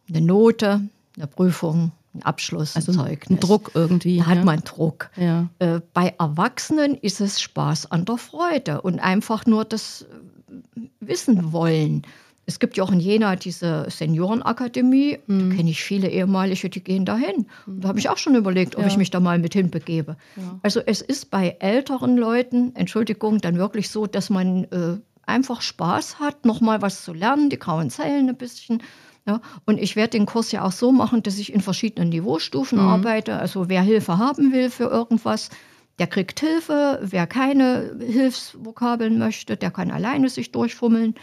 eine 0.09 0.21
Note, 0.21 0.81
eine 1.17 1.27
Prüfung, 1.27 1.91
ein 2.13 2.23
Abschluss, 2.23 2.75
also 2.75 2.91
ein 2.91 2.97
Zeugnis. 2.97 3.39
Druck 3.39 3.71
irgendwie. 3.73 4.19
Da 4.19 4.27
hat 4.27 4.43
man 4.43 4.61
Druck. 4.61 5.09
Ja. 5.15 5.49
Äh, 5.59 5.81
bei 5.93 6.13
Erwachsenen 6.17 6.95
ist 6.95 7.21
es 7.21 7.41
Spaß 7.41 7.91
an 7.91 8.05
der 8.05 8.17
Freude 8.17 8.81
und 8.81 8.99
einfach 8.99 9.45
nur 9.45 9.65
das 9.65 10.03
äh, 10.03 10.81
wissen 10.99 11.51
wollen. 11.51 12.03
Es 12.47 12.59
gibt 12.59 12.75
ja 12.75 12.83
auch 12.83 12.91
in 12.91 12.99
Jena 12.99 13.35
diese 13.35 13.85
Seniorenakademie. 13.89 15.19
Da 15.27 15.33
kenne 15.55 15.69
ich 15.69 15.83
viele 15.83 16.09
ehemalige, 16.09 16.69
die 16.69 16.83
gehen 16.83 17.05
dahin. 17.05 17.45
Da 17.67 17.87
habe 17.87 17.99
ich 17.99 18.09
auch 18.09 18.17
schon 18.17 18.35
überlegt, 18.35 18.75
ob 18.75 18.81
Ja. 18.81 18.87
ich 18.87 18.97
mich 18.97 19.11
da 19.11 19.19
mal 19.19 19.39
mit 19.39 19.53
hinbegebe. 19.53 20.17
Also 20.63 20.81
es 20.85 21.01
ist 21.01 21.29
bei 21.31 21.55
älteren 21.59 22.17
Leuten, 22.17 22.71
Entschuldigung, 22.75 23.39
dann 23.39 23.57
wirklich 23.57 23.89
so, 23.89 24.05
dass 24.07 24.29
man 24.29 24.63
äh, 24.65 24.97
einfach 25.25 25.61
Spaß 25.61 26.19
hat, 26.19 26.45
nochmal 26.45 26.81
was 26.81 27.03
zu 27.03 27.13
lernen, 27.13 27.49
die 27.49 27.59
grauen 27.59 27.89
Zellen 27.89 28.27
ein 28.29 28.35
bisschen. 28.37 28.81
Ja, 29.27 29.39
und 29.65 29.77
ich 29.77 29.95
werde 29.95 30.11
den 30.17 30.25
Kurs 30.25 30.51
ja 30.51 30.63
auch 30.65 30.71
so 30.71 30.91
machen, 30.91 31.21
dass 31.21 31.37
ich 31.37 31.53
in 31.53 31.61
verschiedenen 31.61 32.09
Niveaustufen 32.09 32.79
arbeite. 32.79 33.37
Also 33.37 33.69
wer 33.69 33.83
Hilfe 33.83 34.17
haben 34.17 34.51
will 34.51 34.71
für 34.71 34.85
irgendwas, 34.85 35.51
der 35.99 36.07
kriegt 36.07 36.39
Hilfe. 36.39 36.99
Wer 37.03 37.27
keine 37.27 37.95
Hilfsvokabeln 37.99 39.19
möchte, 39.19 39.57
der 39.57 39.69
kann 39.69 39.91
alleine 39.91 40.27
sich 40.29 40.51
durchfummeln. 40.51 41.13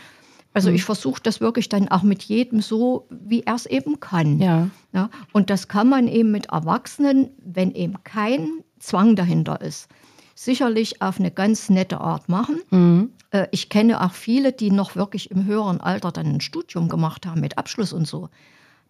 Also 0.67 0.75
ich 0.75 0.85
versuche 0.85 1.23
das 1.23 1.41
wirklich 1.41 1.69
dann 1.69 1.89
auch 1.89 2.03
mit 2.03 2.23
jedem 2.25 2.61
so, 2.61 3.07
wie 3.11 3.43
er 3.43 3.55
es 3.55 3.67
eben 3.67 4.01
kann. 4.01 4.41
Ja. 4.41 4.69
Ja, 4.93 5.11
und 5.33 5.51
das 5.51 5.69
kann 5.69 5.89
man 5.89 6.09
eben 6.09 6.31
mit 6.31 6.47
Erwachsenen, 6.47 7.31
wenn 7.39 7.73
eben 7.73 8.03
kein 8.05 8.65
Zwang 8.79 9.17
dahinter 9.17 9.61
ist, 9.61 9.89
sicherlich 10.35 11.03
auf 11.03 11.19
eine 11.19 11.31
ganz 11.31 11.69
nette 11.71 12.01
Art 12.01 12.29
machen. 12.29 12.61
Mhm. 12.71 13.13
Ich 13.51 13.69
kenne 13.69 14.01
auch 14.03 14.13
viele, 14.13 14.53
die 14.53 14.71
noch 14.71 14.97
wirklich 14.97 15.31
im 15.31 15.45
höheren 15.45 15.81
Alter 15.81 16.13
dann 16.13 16.27
ein 16.27 16.41
Studium 16.41 16.89
gemacht 16.89 17.27
haben 17.27 17.41
mit 17.41 17.59
Abschluss 17.59 17.93
und 17.93 18.07
so. 18.07 18.31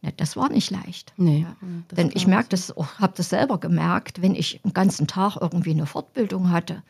Ne, 0.01 0.13
Das 0.17 0.37
war 0.37 0.49
nicht 0.49 0.71
leicht. 0.71 1.13
Nee. 1.17 1.41
Ja. 1.41 1.57
das 1.89 1.97
Denn 1.97 2.11
ich 2.15 2.27
merke 2.29 2.51
das, 2.51 2.73
habe 3.01 3.15
das 3.17 3.31
selber 3.31 3.59
gemerkt, 3.59 4.23
wenn 4.23 4.37
ich 4.37 4.61
den 4.65 4.73
ganzen 4.73 5.09
Tag 5.09 5.37
irgendwie 5.41 5.73
eine 5.73 5.87
Fortbildung 5.87 6.51
hatte, 6.51 6.83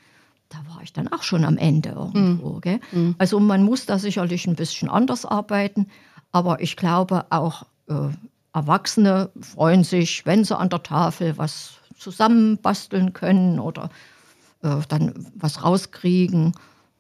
da 0.49 0.59
war 0.73 0.83
ich 0.83 0.93
dann 0.93 1.09
auch 1.09 1.23
schon 1.23 1.45
am 1.45 1.57
Ende 1.59 1.91
irgendwo. 1.91 2.61
Gell? 2.61 2.81
Also 3.19 3.39
man 3.41 3.63
muss 3.63 3.87
da 3.87 3.99
sicherlich 3.99 4.47
ein 4.47 4.57
bisschen 4.57 4.89
anders 4.89 5.25
arbeiten, 5.27 5.89
aber 6.33 6.61
ich 6.61 6.77
glaube 6.77 7.27
auch 7.31 7.65
äh, 7.89 8.09
Erwachsene 8.55 9.31
freuen 9.41 9.85
sich, 9.85 10.25
wenn 10.27 10.45
sie 10.45 10.57
an 10.57 10.71
der 10.71 10.83
Tafel 10.83 11.37
was 11.37 11.75
zusammenbasteln 11.99 13.13
können 13.13 13.61
oder 13.61 13.91
äh, 14.63 14.77
dann 14.89 15.27
was 15.35 15.63
rauskriegen 15.63 16.53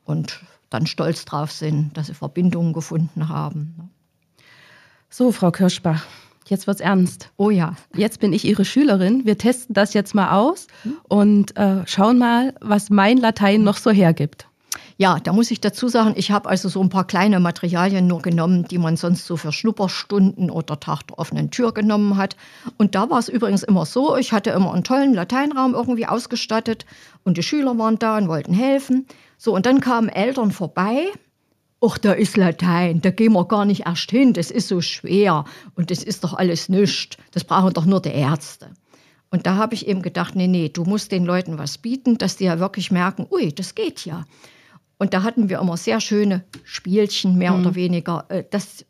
und 0.05 0.41
dann 0.71 0.87
stolz 0.87 1.25
drauf 1.25 1.51
sind, 1.51 1.97
dass 1.97 2.09
sie 2.09 2.15
Verbindungen 2.15 2.73
gefunden 2.73 3.29
haben. 3.29 3.75
ne? 3.79 3.89
So, 5.11 5.33
Frau 5.33 5.51
Kirschbach, 5.51 6.05
jetzt 6.51 6.67
wird's 6.67 6.81
ernst. 6.81 7.31
Oh 7.37 7.51
ja. 7.51 7.77
Jetzt 7.95 8.21
bin 8.21 8.33
ich 8.33 8.45
Ihre 8.45 8.65
Schülerin. 8.65 9.25
Wir 9.25 9.39
testen 9.39 9.75
das 9.75 9.95
jetzt 9.95 10.15
mal 10.15 10.33
aus 10.33 10.67
und 11.09 11.57
äh, 11.57 11.87
schauen 11.87 12.19
mal, 12.19 12.55
was 12.61 12.91
mein 12.91 13.19
Latein 13.19 13.63
noch 13.63 13.77
so 13.77 13.91
hergibt. 13.91 14.49
Ja, 14.97 15.19
da 15.21 15.33
muss 15.33 15.51
ich 15.51 15.61
dazu 15.61 15.89
sagen, 15.89 16.15
ich 16.17 16.33
habe 16.33 16.49
also 16.49 16.69
so 16.69 16.81
ein 16.83 16.89
paar 16.89 17.07
kleine 17.07 17.39
Materialien 17.39 18.07
nur 18.09 18.21
genommen, 18.21 18.65
die 18.65 18.79
man 18.79 18.97
sonst 18.97 19.27
so 19.27 19.37
für 19.37 19.53
Schnupperstunden 19.53 20.51
oder 20.51 20.81
Tag 20.81 21.07
der 21.07 21.19
offenen 21.19 21.51
Tür 21.53 21.73
genommen 21.73 22.17
hat. 22.17 22.37
Und 22.79 22.97
da 22.97 23.09
war 23.09 23.19
es 23.19 23.29
übrigens 23.29 23.63
immer 23.63 23.87
so, 23.87 24.17
ich 24.17 24.33
hatte 24.33 24.51
immer 24.51 24.75
einen 24.75 24.85
tollen 24.85 25.15
Lateinraum 25.15 25.75
irgendwie 25.75 26.07
ausgestattet 26.07 26.85
und 27.25 27.37
die 27.37 27.45
Schüler 27.45 27.79
waren 27.79 27.99
da 27.99 28.19
und 28.19 28.29
wollten 28.29 28.53
helfen. 28.53 29.07
So, 29.37 29.55
und 29.55 29.67
dann 29.67 29.81
kamen 29.81 30.09
Eltern 30.09 30.51
vorbei. 30.51 31.07
Ach, 31.81 31.97
da 31.97 32.13
ist 32.13 32.37
Latein, 32.37 33.01
da 33.01 33.11
gehen 33.11 33.35
wir 33.35 33.45
gar 33.45 33.65
nicht 33.65 33.87
erst 33.87 34.11
hin, 34.11 34.33
das 34.33 34.51
ist 34.51 34.69
so 34.69 34.81
schwer. 34.81 35.45
Und 35.77 35.91
das 35.91 36.03
ist 36.03 36.25
doch 36.25 36.35
alles 36.35 36.69
nichts, 36.69 37.17
das 37.31 37.45
brauchen 37.45 37.73
doch 37.73 37.85
nur 37.85 38.03
die 38.03 38.11
Ärzte. 38.11 38.71
Und 39.31 39.47
da 39.47 39.57
habe 39.57 39.75
ich 39.75 39.87
eben 39.87 40.03
gedacht, 40.03 40.35
nee, 40.35 40.49
nee, 40.49 40.71
du 40.71 40.85
musst 40.85 41.13
den 41.13 41.25
Leuten 41.25 41.59
was 41.59 41.79
bieten, 41.79 42.19
dass 42.19 42.37
die 42.37 42.45
ja 42.45 42.59
wirklich 42.59 42.91
merken, 42.91 43.27
ui, 43.31 43.53
das 43.53 43.75
geht 43.75 44.05
ja. 44.05 44.25
Und 44.99 45.15
da 45.15 45.23
hatten 45.23 45.49
wir 45.49 45.61
immer 45.61 45.77
sehr 45.77 46.01
schöne 46.01 46.45
Spielchen, 46.65 47.39
mehr 47.39 47.55
oder 47.55 47.75
weniger, 47.77 48.25
äh, 48.29 48.43
dass 48.51 48.85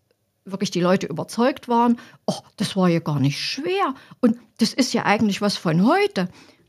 wirklich 0.47 0.71
die 0.71 0.81
Leute 0.81 1.07
überzeugt 1.07 1.69
waren, 1.69 1.99
oh, 2.27 2.39
das 2.57 2.77
war 2.77 2.89
ja 2.89 3.01
gar 3.01 3.21
nicht 3.21 3.39
schwer. 3.39 3.95
Und 4.21 4.39
das 4.59 4.73
ist 4.73 4.95
ja 4.95 5.05
eigentlich 5.05 5.43
was 5.43 5.59
von 5.59 5.87
heute. 5.87 6.29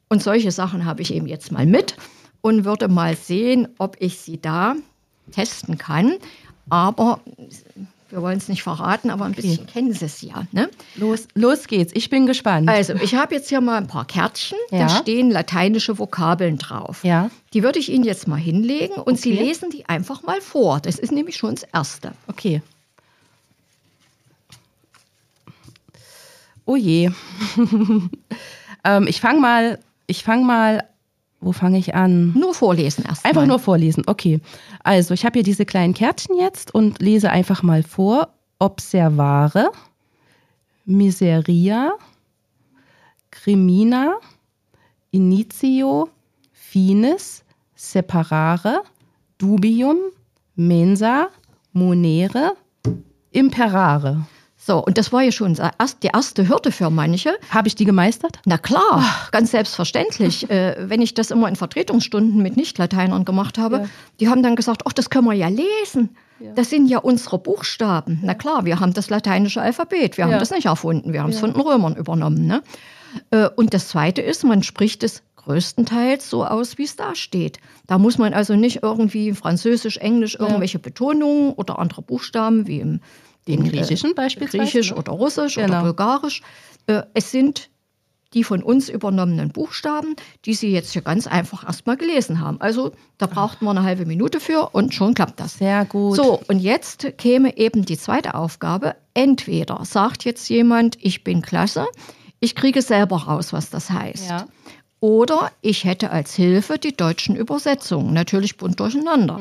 Und 0.09 0.21
solche 0.21 0.51
Sachen 0.51 0.83
habe 0.83 1.01
ich 1.01 1.13
eben 1.13 1.27
jetzt 1.27 1.51
mal 1.51 1.65
mit 1.65 1.95
und 2.41 2.65
würde 2.65 2.89
mal 2.89 3.15
sehen, 3.15 3.69
ob 3.77 3.95
ich 3.99 4.17
sie 4.17 4.41
da 4.41 4.75
testen 5.31 5.77
kann. 5.77 6.13
Aber 6.69 7.19
wir 8.09 8.21
wollen 8.21 8.37
es 8.37 8.47
nicht 8.47 8.63
verraten, 8.63 9.09
aber 9.11 9.25
ein 9.25 9.33
bisschen 9.33 9.67
kennen 9.67 9.93
sie 9.93 10.05
es 10.05 10.21
ja. 10.21 10.43
Ne? 10.51 10.69
Los, 10.95 11.27
los 11.35 11.67
geht's. 11.67 11.91
Ich 11.95 12.09
bin 12.09 12.25
gespannt. 12.25 12.67
Also, 12.69 12.93
ich 12.95 13.13
habe 13.15 13.35
jetzt 13.35 13.49
hier 13.49 13.61
mal 13.61 13.77
ein 13.77 13.87
paar 13.87 14.05
Kärtchen, 14.05 14.57
Ja. 14.71 14.79
da 14.87 14.89
stehen 14.89 15.29
lateinische 15.29 15.99
Vokabeln 15.99 16.57
drauf. 16.57 17.03
Ja. 17.03 17.29
Die 17.53 17.61
würde 17.63 17.77
ich 17.79 17.91
Ihnen 17.91 18.03
jetzt 18.03 18.27
mal 18.27 18.37
hinlegen 18.37 18.95
und 18.95 19.19
Sie 19.19 19.33
Okay. 19.33 19.43
lesen 19.43 19.69
die 19.69 19.85
einfach 19.87 20.23
mal 20.23 20.41
vor. 20.41 20.79
Das 20.79 20.97
ist 20.97 21.11
nämlich 21.11 21.37
schon 21.37 21.53
das 21.55 21.63
Erste. 21.71 22.13
Okay. 22.27 22.61
Oh 26.65 26.75
je. 26.75 27.09
ähm, 28.83 29.07
ich 29.07 29.21
fange 29.21 29.39
mal, 29.39 29.79
ich 30.07 30.23
fange 30.23 30.45
mal, 30.45 30.83
wo 31.41 31.51
fange 31.51 31.77
ich 31.77 31.95
an? 31.95 32.33
Nur 32.33 32.53
vorlesen 32.53 33.05
erst. 33.07 33.25
Einfach 33.25 33.41
mal. 33.41 33.47
nur 33.47 33.59
vorlesen, 33.59 34.03
okay. 34.07 34.39
Also, 34.83 35.13
ich 35.13 35.25
habe 35.25 35.33
hier 35.33 35.43
diese 35.43 35.65
kleinen 35.65 35.93
Kärtchen 35.93 36.37
jetzt 36.37 36.73
und 36.73 37.01
lese 37.01 37.29
einfach 37.29 37.63
mal 37.63 37.83
vor. 37.83 38.29
Observare, 38.59 39.71
Miseria, 40.85 41.93
Crimina, 43.31 44.15
Initio, 45.11 46.09
Finis, 46.51 47.45
Separare, 47.75 48.83
Dubium, 49.37 49.97
Mensa, 50.55 51.29
Monere, 51.71 52.53
Imperare. 53.31 54.25
So, 54.69 54.77
und 54.85 54.99
das 54.99 55.11
war 55.11 55.23
ja 55.23 55.31
schon 55.31 55.57
die 56.03 56.07
erste 56.13 56.47
Hürde 56.47 56.71
für 56.71 56.91
manche. 56.91 57.31
Habe 57.49 57.67
ich 57.67 57.73
die 57.73 57.85
gemeistert? 57.85 58.37
Na 58.45 58.59
klar, 58.59 59.03
ganz 59.31 59.49
selbstverständlich. 59.49 60.47
äh, 60.51 60.75
wenn 60.87 61.01
ich 61.01 61.15
das 61.15 61.31
immer 61.31 61.49
in 61.49 61.55
Vertretungsstunden 61.55 62.39
mit 62.43 62.55
Nicht-Lateinern 62.55 63.25
gemacht 63.25 63.57
habe, 63.57 63.77
Ja. 63.77 63.85
die 64.19 64.29
haben 64.29 64.43
dann 64.43 64.55
gesagt, 64.55 64.83
ach, 64.85 64.93
das 64.93 65.09
können 65.09 65.25
wir 65.25 65.33
ja 65.33 65.47
lesen. 65.47 66.15
Das 66.53 66.69
sind 66.69 66.87
ja 66.87 66.99
unsere 66.99 67.39
Buchstaben. 67.39 68.19
Na 68.21 68.35
klar, 68.35 68.63
wir 68.63 68.79
haben 68.79 68.93
das 68.93 69.09
lateinische 69.09 69.59
Alphabet. 69.59 70.17
Wir 70.17 70.25
haben 70.25 70.31
Ja. 70.33 70.37
das 70.37 70.51
nicht 70.51 70.67
erfunden. 70.67 71.13
Wir 71.13 71.23
haben 71.23 71.31
es 71.31 71.39
von 71.39 71.51
den 71.51 71.61
Römern 71.61 71.95
übernommen. 71.95 72.45
Ne? 72.45 72.61
Äh, 73.31 73.49
Und 73.55 73.73
das 73.73 73.87
Zweite 73.87 74.21
ist, 74.21 74.43
man 74.43 74.61
spricht 74.61 75.03
es 75.03 75.23
größtenteils 75.37 76.29
so 76.29 76.45
aus, 76.45 76.77
wie 76.77 76.83
es 76.83 76.95
da 76.95 77.15
steht. 77.15 77.57
Da 77.87 77.97
muss 77.97 78.19
man 78.19 78.35
also 78.35 78.55
nicht 78.55 78.83
irgendwie 78.83 79.33
Französisch, 79.33 79.97
Englisch 79.97 80.35
irgendwelche 80.39 80.77
Betonungen 80.77 81.53
oder 81.53 81.79
andere 81.79 82.03
Buchstaben 82.03 82.67
wie 82.67 82.81
im 82.81 82.99
Den 83.49 83.65
in, 83.65 83.71
griechischen 83.71 84.15
beispielsweise, 84.15 84.63
Griechisch 84.63 84.93
oder 84.93 85.11
Russisch 85.11 85.55
Genau. 85.55 85.67
oder 85.67 85.81
Bulgarisch. 85.83 86.41
Äh, 86.87 87.03
Es 87.13 87.31
sind 87.31 87.69
die 88.35 88.43
von 88.43 88.61
uns 88.61 88.89
übernommenen 88.89 89.49
Buchstaben, 89.49 90.15
die 90.45 90.53
Sie 90.53 90.71
jetzt 90.71 90.93
hier 90.93 91.01
ganz 91.01 91.25
einfach 91.25 91.65
erstmal 91.65 91.97
gelesen 91.97 92.39
haben. 92.39 92.61
Also 92.61 92.91
da 93.17 93.25
braucht 93.25 93.63
man 93.63 93.75
eine 93.75 93.85
halbe 93.87 94.05
Minute 94.05 94.39
für 94.39 94.69
und 94.73 94.93
schon 94.93 95.15
klappt 95.15 95.39
das. 95.39 95.57
Sehr 95.57 95.83
gut. 95.85 96.15
So, 96.15 96.39
und 96.47 96.59
jetzt 96.59 97.17
käme 97.17 97.57
eben 97.57 97.85
die 97.85 97.97
zweite 97.97 98.35
Aufgabe. 98.35 98.95
Entweder 99.15 99.83
sagt 99.83 100.25
jetzt 100.25 100.47
jemand, 100.47 100.95
ich 101.01 101.23
bin 101.23 101.41
klasse, 101.41 101.87
ich 102.39 102.53
kriege 102.55 102.83
selber 102.83 103.17
raus, 103.23 103.51
was 103.51 103.71
das 103.71 103.89
heißt. 103.89 104.29
Ja. 104.29 104.45
Oder 104.99 105.51
ich 105.61 105.85
hätte 105.85 106.11
als 106.11 106.35
Hilfe 106.35 106.77
die 106.77 106.95
deutschen 106.95 107.35
Übersetzungen. 107.35 108.13
Natürlich 108.13 108.57
bunt 108.57 108.79
durcheinander. 108.79 109.37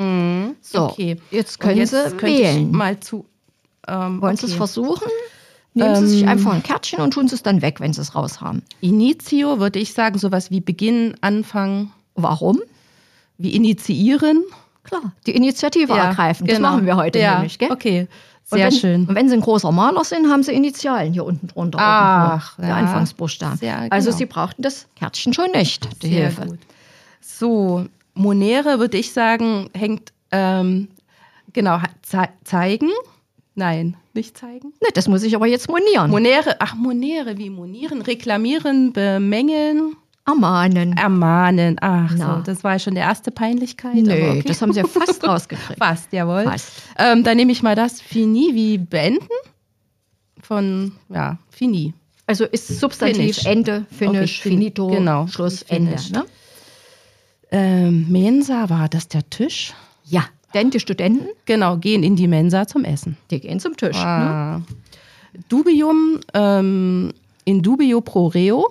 So, 0.63 0.79
Mhm. 0.81 0.87
okay. 0.91 1.17
jetzt 1.31 1.61
können 1.61 1.77
jetzt 1.77 1.91
Sie 1.91 2.17
könnte 2.17 2.27
wählen. 2.39 2.71
Mal 2.73 2.99
zu. 3.01 3.27
Ähm, 3.89 4.21
Wollen 4.23 4.37
Sie 4.37 4.47
es 4.47 4.53
okay. 4.53 4.59
versuchen? 4.59 5.09
Nehmen 5.75 5.97
Sie 5.97 6.07
sich 6.09 6.27
einfach 6.27 6.53
ein 6.53 6.63
Kärtchen 6.63 7.01
und 7.01 7.13
tun 7.13 7.29
Sie 7.29 7.35
es 7.35 7.43
dann 7.43 7.63
weg, 7.63 7.81
wenn 7.81 7.93
Sie 7.93 8.01
es 8.01 8.15
raus 8.15 8.41
haben. 8.41 8.63
Initio 8.81 9.61
würde 9.61 9.79
ich 9.79 9.93
sagen, 9.93 10.19
sowas 10.19 10.51
wie 10.51 10.61
Beginn, 10.61 11.17
Anfang, 11.21 11.93
Warum? 12.15 12.61
wie 13.39 13.55
initiieren. 13.55 14.43
Klar, 14.83 15.13
die 15.27 15.37
Initiative 15.37 15.93
ergreifen. 15.93 16.47
Das 16.47 16.57
genau. 16.57 16.71
machen 16.71 16.87
wir 16.87 16.97
heute 16.97 17.19
ja. 17.19 17.35
nämlich. 17.35 17.59
Gell? 17.59 17.71
Okay, 17.71 18.09
Und 18.51 18.59
sehr 18.59 18.67
wenn, 18.67 18.73
schön. 18.73 19.07
Und 19.07 19.15
wenn 19.15 19.29
Sie 19.29 19.35
ein 19.37 19.41
großer 19.41 19.71
Maler 19.71 20.03
sind, 20.03 20.29
haben 20.29 20.43
Sie 20.43 20.53
Initialen 20.53 21.13
hier 21.13 21.25
unten 21.25 21.47
drunter. 21.47 21.79
Ach, 21.81 22.59
irgendwo, 22.59 22.63
der 22.63 22.71
ja. 22.71 22.77
Anfangsbuchstaben. 22.77 23.59
Sehr 23.59 23.93
Also 23.93 24.09
genau. 24.09 24.19
Sie 24.19 24.27
brauchten 24.27 24.63
das 24.63 24.89
Kärtchen 24.97 25.33
schon 25.33 25.53
nicht, 25.53 26.03
die 26.03 26.09
Sehr 26.09 26.27
Hilfe. 26.27 26.47
gut. 26.47 26.59
So, 27.21 27.87
Monere 28.15 28.81
würde 28.81 28.97
ich 28.97 29.13
sagen, 29.13 29.71
hängt, 29.75 30.13
ähm, 30.33 30.89
genau, 31.53 31.79
zei 32.03 32.29
zeigen. 32.45 32.91
Nein, 33.59 33.97
nicht 34.15 34.39
zeigen. 34.39 34.73
Ne, 34.81 34.89
das 34.95 35.09
muss 35.09 35.23
ich 35.23 35.35
aber 35.35 35.47
jetzt 35.47 35.69
monieren. 35.69 36.11
Monere, 36.11 36.57
ach, 36.61 36.75
Monere, 36.75 37.37
wie 37.39 37.51
monieren, 37.51 38.01
reklamieren, 38.03 38.93
bemängeln, 38.93 39.97
Ermahnen. 40.27 40.97
ermahnen. 40.97 41.77
Ach 41.81 42.13
Na. 42.17 42.37
so, 42.37 42.43
das 42.43 42.63
war 42.63 42.79
schon 42.79 42.95
der 42.95 43.05
erste 43.05 43.31
Peinlichkeit. 43.31 43.95
Nö, 43.97 44.13
okay. 44.13 44.43
das 44.47 44.63
haben 44.63 44.73
Sie 44.73 44.81
ja 44.81 44.87
fast 44.87 45.23
rausgekriegt. 45.29 45.79
Fast, 45.79 46.13
jawohl. 46.13 46.45
Fast. 46.45 46.71
Ähm, 46.99 47.25
dann 47.25 47.37
nehme 47.37 47.51
ich 47.53 47.63
mal 47.63 47.75
das 47.75 48.01
Fini 48.01 48.51
wie 48.55 48.79
beenden. 48.79 49.27
Von, 50.41 50.93
ja, 51.09 51.39
Fini. 51.51 51.95
Also 52.27 52.45
ist 52.45 52.69
Substantiv 52.69 53.17
Finish. 53.37 53.47
Ende, 53.47 53.87
Finish, 53.91 54.41
Okay, 54.41 54.49
fin- 54.51 54.53
Finito, 54.59 54.87
genau, 54.89 55.27
Schluss, 55.27 55.63
finished. 55.63 56.09
Ende. 56.15 56.19
Ne? 56.21 56.25
Ähm, 57.51 58.07
Mensa, 58.11 58.69
war 58.69 58.89
das 58.89 59.09
der 59.09 59.29
Tisch? 59.31 59.73
Ja, 60.05 60.25
Denn 60.55 60.71
die 60.71 60.81
Studenten, 60.81 61.29
Genau, 61.45 61.77
gehen 61.77 62.03
in 62.03 62.17
die 62.17 62.27
Mensa 62.29 62.67
zum 62.67 62.85
Essen. 62.85 63.17
die 63.31 63.41
gehen 63.41 63.61
zum 63.61 63.77
Tisch. 63.77 63.97
Ne? 63.97 64.05
Ah. 64.07 64.63
Dubium 65.49 66.21
ähm, 66.35 67.13
in 67.45 67.63
dubio 67.63 68.01
pro 68.01 68.29
reo, 68.29 68.69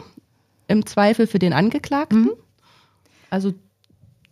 im 0.67 0.85
Zweifel 0.85 1.27
für 1.27 1.39
den 1.39 1.53
Angeklagten. 1.53 2.31
Also 3.29 3.53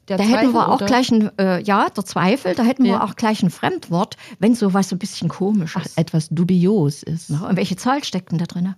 der 0.08 0.18
Da 0.18 0.24
Zweifel 0.24 0.40
hätten 0.40 0.54
wir 0.54 0.70
auch 0.70 0.76
oder- 0.76 0.86
gleich 0.88 1.12
ein, 1.12 1.32
äh, 1.40 1.62
ja, 1.64 1.88
der 1.90 2.06
Zweifel, 2.06 2.56
da 2.56 2.64
hätten 2.64 2.86
Ja. 2.86 2.94
wir 2.94 3.04
auch 3.04 3.16
gleich 3.16 3.42
ein 3.44 3.50
Fremdwort, 3.52 4.18
wenn 4.40 4.54
sowas 4.56 4.90
so 4.90 4.96
ein 4.96 5.00
bisschen 5.00 5.30
komisch 5.30 5.76
Ach, 5.78 5.86
ist. 5.86 5.98
etwas 5.98 6.30
dubios 6.30 7.04
ist. 7.04 7.30
Na, 7.30 7.48
Und 7.50 7.58
welche 7.58 7.76
Zahl 7.76 8.04
steckt 8.04 8.32
denn 8.32 8.38
da 8.40 8.46
drin? 8.46 8.76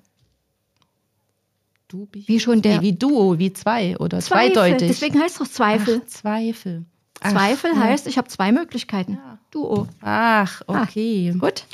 Dubi 1.87 2.23
Wie 2.27 2.39
schon 2.39 2.61
der- 2.61 2.81
wie 2.81 2.93
Duo, 2.93 3.39
wie 3.39 3.53
zwei 3.53 3.97
oder 3.97 4.19
Zweifel. 4.19 4.53
zweideutig. 4.53 4.87
Deswegen 4.89 5.19
heißt 5.21 5.35
es 5.35 5.47
doch 5.47 5.53
Zweifel. 5.53 6.01
Ach, 6.03 6.07
Zweifel. 6.09 6.85
Ach, 7.21 7.31
Zweifel 7.31 7.71
ja. 7.73 7.79
heißt, 7.79 8.07
ich 8.07 8.17
habe 8.17 8.27
zwei 8.27 8.51
Möglichkeiten. 8.51 9.13
Ja. 9.13 9.37
Duo. 9.51 9.87
Ach, 10.01 10.61
okay. 10.67 11.33
Gut. 11.39 11.65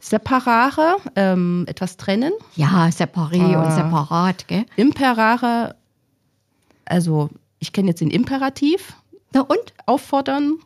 Separare, 0.00 0.96
ähm, 1.14 1.64
etwas 1.68 1.96
trennen. 1.96 2.32
Ja, 2.56 2.86
separé 2.88 3.54
Ah. 3.54 3.64
und 3.64 3.72
separat, 3.72 4.48
gell? 4.48 4.66
Imperare, 4.76 5.76
also 6.84 7.30
ich 7.60 7.72
kenne 7.72 7.88
jetzt 7.88 8.00
den 8.00 8.10
Imperativ, 8.10 8.94
Na 9.32 9.42
und? 9.42 9.72
auffordern, 9.86 10.58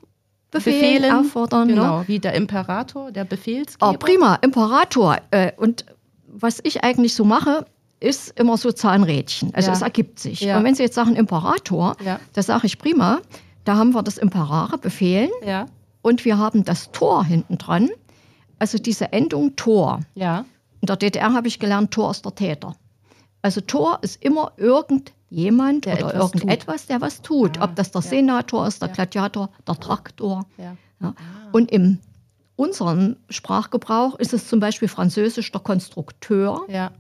Befehlen, 0.50 0.80
befehlen. 1.02 1.14
auffordern, 1.14 1.68
Genau, 1.68 1.98
ne? 2.00 2.08
wie 2.08 2.18
der 2.18 2.32
Imperator, 2.34 3.12
der 3.12 3.24
Befehlsgeber. 3.24 3.90
Oh, 3.90 3.92
prima, 3.98 4.36
Imperator. 4.36 5.18
Äh, 5.30 5.52
und 5.58 5.84
was 6.26 6.60
ich 6.62 6.82
eigentlich 6.82 7.14
so 7.14 7.24
mache, 7.24 7.66
ist 8.00 8.38
immer 8.40 8.56
so 8.56 8.72
Zahnrädchen. 8.72 9.54
Also 9.54 9.68
Ja. 9.68 9.74
es 9.76 9.82
ergibt 9.82 10.18
sich. 10.18 10.40
Ja. 10.40 10.56
Und 10.58 10.64
wenn 10.64 10.74
Sie 10.74 10.82
jetzt 10.82 10.94
sagen 10.94 11.14
Imperator, 11.16 11.96
Ja. 12.04 12.20
das 12.32 12.46
sage 12.46 12.66
ich 12.66 12.78
prima. 12.78 13.20
Da 13.66 13.76
haben 13.76 13.90
wir 13.94 14.02
das 14.02 14.16
Imperare, 14.16 14.78
Befehlen. 14.78 15.30
Ja, 15.44 15.66
Und 16.00 16.24
wir 16.24 16.38
haben 16.38 16.64
das 16.64 16.92
Tor 16.92 17.24
hinten 17.24 17.58
dran. 17.58 17.90
Also 18.58 18.78
diese 18.78 19.12
Endung 19.12 19.56
Tor. 19.56 20.00
ja, 20.14 20.44
In 20.80 20.86
der 20.86 20.96
DDR 20.96 21.34
habe 21.34 21.48
ich 21.48 21.58
gelernt, 21.58 21.90
Tor 21.90 22.12
ist 22.12 22.24
der 22.24 22.34
Täter. 22.34 22.74
Also 23.42 23.60
Tor 23.60 23.98
ist 24.02 24.22
immer 24.24 24.52
irgendjemand 24.56 25.84
Der 25.84 25.94
oder 25.98 26.14
etwas 26.14 26.32
irgendetwas, 26.34 26.86
der 26.86 27.00
was 27.00 27.22
tut. 27.22 27.58
Ah, 27.58 27.64
Ob 27.64 27.76
das 27.76 27.90
der 27.90 28.00
ja. 28.02 28.08
Senator 28.08 28.66
ist, 28.66 28.80
der. 28.80 28.88
Gladiator, 28.88 29.50
der 29.68 29.74
Traktor. 29.74 30.46
ja. 30.56 30.76
Ja. 31.00 31.12
Und 31.52 31.70
im 31.72 31.98
unserem 32.56 33.16
Sprachgebrauch 33.28 34.14
ist 34.18 34.32
es 34.32 34.48
zum 34.48 34.60
Beispiel 34.60 34.88
französisch 34.88 35.52
der 35.52 35.60
Konstrukteur 35.60 36.64
Ja, 36.68 36.90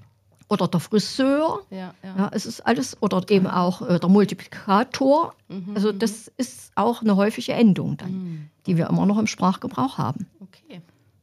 oder 0.48 0.68
der 0.68 0.80
Friseur. 0.80 1.60
ja, 1.70 1.94
ja. 2.02 2.14
Ja, 2.16 2.30
es 2.32 2.46
ist 2.46 2.60
alles, 2.66 2.96
oder 3.02 3.22
eben 3.30 3.46
auch 3.46 3.82
äh, 3.82 3.98
der 3.98 4.08
Multiplikator. 4.08 5.34
Mhm, 5.48 5.72
Also 5.74 5.92
das 5.92 6.30
ist 6.36 6.72
auch 6.76 7.02
eine 7.02 7.16
häufige 7.16 7.52
Endung 7.52 7.96
dann, 7.96 8.50
die 8.66 8.76
wir 8.76 8.88
immer 8.88 9.06
noch 9.06 9.18
im 9.18 9.26
Sprachgebrauch 9.26 9.98
haben. 9.98 10.26
Okay. 10.40 10.80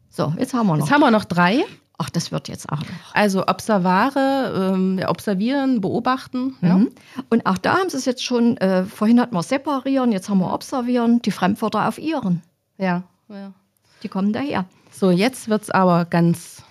So, 0.09 0.33
jetzt 0.37 0.53
haben 0.53 0.67
wir 0.67 0.77
noch. 0.77 0.85
Jetzt 0.85 0.93
haben 0.93 1.01
wir 1.01 1.11
noch 1.11 1.25
drei. 1.25 1.63
Ach, 1.97 2.09
das 2.09 2.31
wird 2.31 2.47
jetzt 2.49 2.69
auch 2.69 2.79
noch. 2.79 3.13
Also 3.13 3.47
observare, 3.47 4.73
ähm, 4.73 4.97
ja, 4.99 5.09
observieren, 5.09 5.79
beobachten. 5.79 6.55
Ja. 6.61 6.77
Mhm. 6.77 6.89
Und 7.29 7.45
auch 7.45 7.57
da 7.57 7.77
haben 7.77 7.89
sie 7.89 7.97
es 7.97 8.05
jetzt 8.05 8.23
schon, 8.23 8.57
äh, 8.57 8.83
vorhin 8.83 9.19
hatten 9.21 9.35
wir 9.35 9.43
separieren, 9.43 10.11
jetzt 10.11 10.27
haben 10.27 10.39
wir 10.39 10.51
observieren, 10.53 11.21
die 11.21 11.31
Fremdwörter 11.31 11.87
auf 11.87 11.97
ihren. 11.99 12.41
Ja. 12.77 13.03
ja. 13.29 13.53
Die 14.01 14.09
kommen 14.09 14.33
daher. 14.33 14.65
So, 14.91 15.11
jetzt 15.11 15.49
wird 15.49 15.63
es 15.63 15.69
aber 15.69 16.05
ganz. 16.05 16.63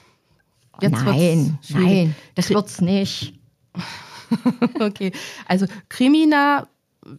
Jetzt 0.83 1.05
nein, 1.05 1.59
nein, 1.71 2.15
das 2.35 2.51
wird's 2.51 2.81
nicht. 2.81 3.35
Okay. 4.81 5.12
Also 5.47 5.67
Krimina, 5.89 6.67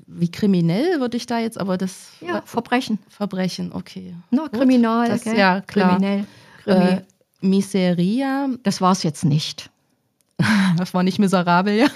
wie 0.07 0.31
kriminell 0.31 0.99
würde 0.99 1.17
ich 1.17 1.25
da 1.25 1.39
jetzt, 1.39 1.59
aber 1.59 1.77
das 1.77 2.09
Ja, 2.21 2.41
Verbrechen. 2.45 2.99
Verbrechen, 3.09 3.71
okay. 3.73 4.15
Na, 4.31 4.47
Kriminal, 4.49 5.09
das- 5.09 5.23
gell? 5.23 5.37
ja, 5.37 5.61
klar. 5.61 5.97
Kriminell. 5.97 6.25
Krimi. 6.63 6.85
Äh, 6.85 7.01
Miseria, 7.41 8.47
das 8.63 8.79
war's 8.81 9.03
jetzt 9.03 9.25
nicht. 9.25 9.69
das 10.77 10.93
war 10.93 11.03
nicht 11.03 11.19
miserabel, 11.19 11.77
ja. 11.77 11.87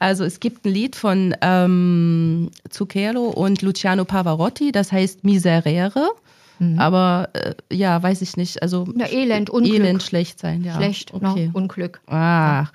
Also 0.00 0.24
es 0.24 0.40
gibt 0.40 0.64
ein 0.66 0.72
Lied 0.72 0.96
von 0.96 1.34
ähm, 1.40 2.50
Zucchero 2.70 3.28
und 3.28 3.62
Luciano 3.62 4.04
Pavarotti, 4.04 4.72
das 4.72 4.90
heißt 4.90 5.22
Miserere. 5.22 6.10
Aber 6.78 7.28
äh, 7.32 7.54
ja, 7.72 8.02
weiß 8.02 8.22
ich 8.22 8.36
nicht. 8.36 8.62
Also 8.62 8.86
Na, 8.94 9.08
Elend, 9.10 9.50
Unglück. 9.50 9.74
Elend, 9.74 10.02
schlecht 10.02 10.38
sein, 10.38 10.62
ja. 10.64 10.74
Schlecht, 10.76 11.12
okay. 11.12 11.50
na, 11.52 11.58
Unglück. 11.60 12.00
Ach. 12.06 12.72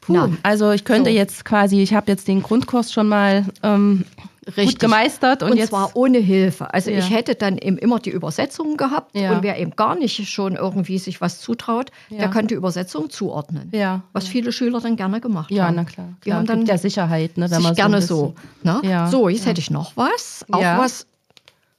Puh. 0.00 0.12
Na. 0.14 0.30
Also 0.42 0.70
ich 0.72 0.84
könnte 0.84 1.10
So. 1.10 1.16
jetzt 1.16 1.44
quasi, 1.44 1.80
ich 1.82 1.94
habe 1.94 2.10
jetzt 2.10 2.26
den 2.26 2.42
Grundkurs 2.42 2.92
schon 2.92 3.06
mal 3.08 3.44
ähm, 3.62 4.04
gut 4.46 4.56
Richtig. 4.56 4.78
gemeistert 4.78 5.42
und, 5.42 5.52
Und, 5.52 5.58
jetzt 5.58 5.68
zwar 5.68 5.90
ohne 5.94 6.18
Hilfe. 6.18 6.72
Also 6.72 6.90
Ja. 6.90 6.98
ich 6.98 7.10
hätte 7.10 7.34
dann 7.34 7.58
eben 7.58 7.76
immer 7.78 8.00
die 8.00 8.10
Übersetzung 8.10 8.76
gehabt 8.78 9.14
Ja. 9.14 9.32
und 9.32 9.42
wer 9.42 9.58
eben 9.58 9.76
gar 9.76 9.94
nicht 9.96 10.26
schon 10.28 10.56
irgendwie 10.56 10.98
sich 10.98 11.20
was 11.20 11.38
zutraut, 11.40 11.90
Ja. 12.08 12.18
der 12.20 12.28
kann 12.30 12.46
die 12.46 12.54
Übersetzung 12.54 13.10
zuordnen. 13.10 13.68
ja, 13.72 14.02
Was 14.14 14.26
viele 14.26 14.50
Schüler 14.52 14.80
dann 14.80 14.96
gerne 14.96 15.20
gemacht 15.20 15.50
ja, 15.50 15.66
haben. 15.66 15.76
na 15.76 15.84
klar. 15.84 16.08
Die 16.24 16.30
klar. 16.30 16.38
haben 16.38 16.46
dann 16.46 16.64
ja 16.66 16.78
Sicherheit, 16.78 17.36
ne, 17.36 17.44
wenn 17.50 17.58
sich 17.58 17.62
man 17.62 17.74
gerne 17.74 18.00
so. 18.02 18.06
so. 18.16 18.24
ein 18.26 18.34
bisschen- 18.62 18.80
Ne? 18.82 18.90
Ja, 18.90 19.06
So, 19.06 19.28
jetzt 19.28 19.46
hätte 19.46 19.60
ich 19.60 19.70
noch 19.70 19.96
was. 19.96 20.44
Auch 20.50 20.62
Ja. 20.62 20.78
was 20.78 21.06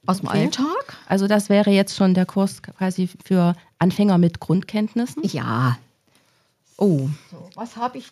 aus 0.05 0.19
dem 0.19 0.27
Okay. 0.29 0.43
Alltag. 0.43 0.97
Also 1.07 1.27
das 1.27 1.49
wäre 1.49 1.69
jetzt 1.71 1.95
schon 1.95 2.13
der 2.13 2.25
Kurs 2.25 2.61
quasi 2.63 3.09
für 3.23 3.55
Anfänger 3.79 4.17
mit 4.17 4.39
Grundkenntnissen. 4.39 5.23
Ja. 5.23 5.77
Oh, 6.77 7.07
So, 7.29 7.49
was 7.55 7.75
habe 7.75 7.99
ich, 7.99 8.11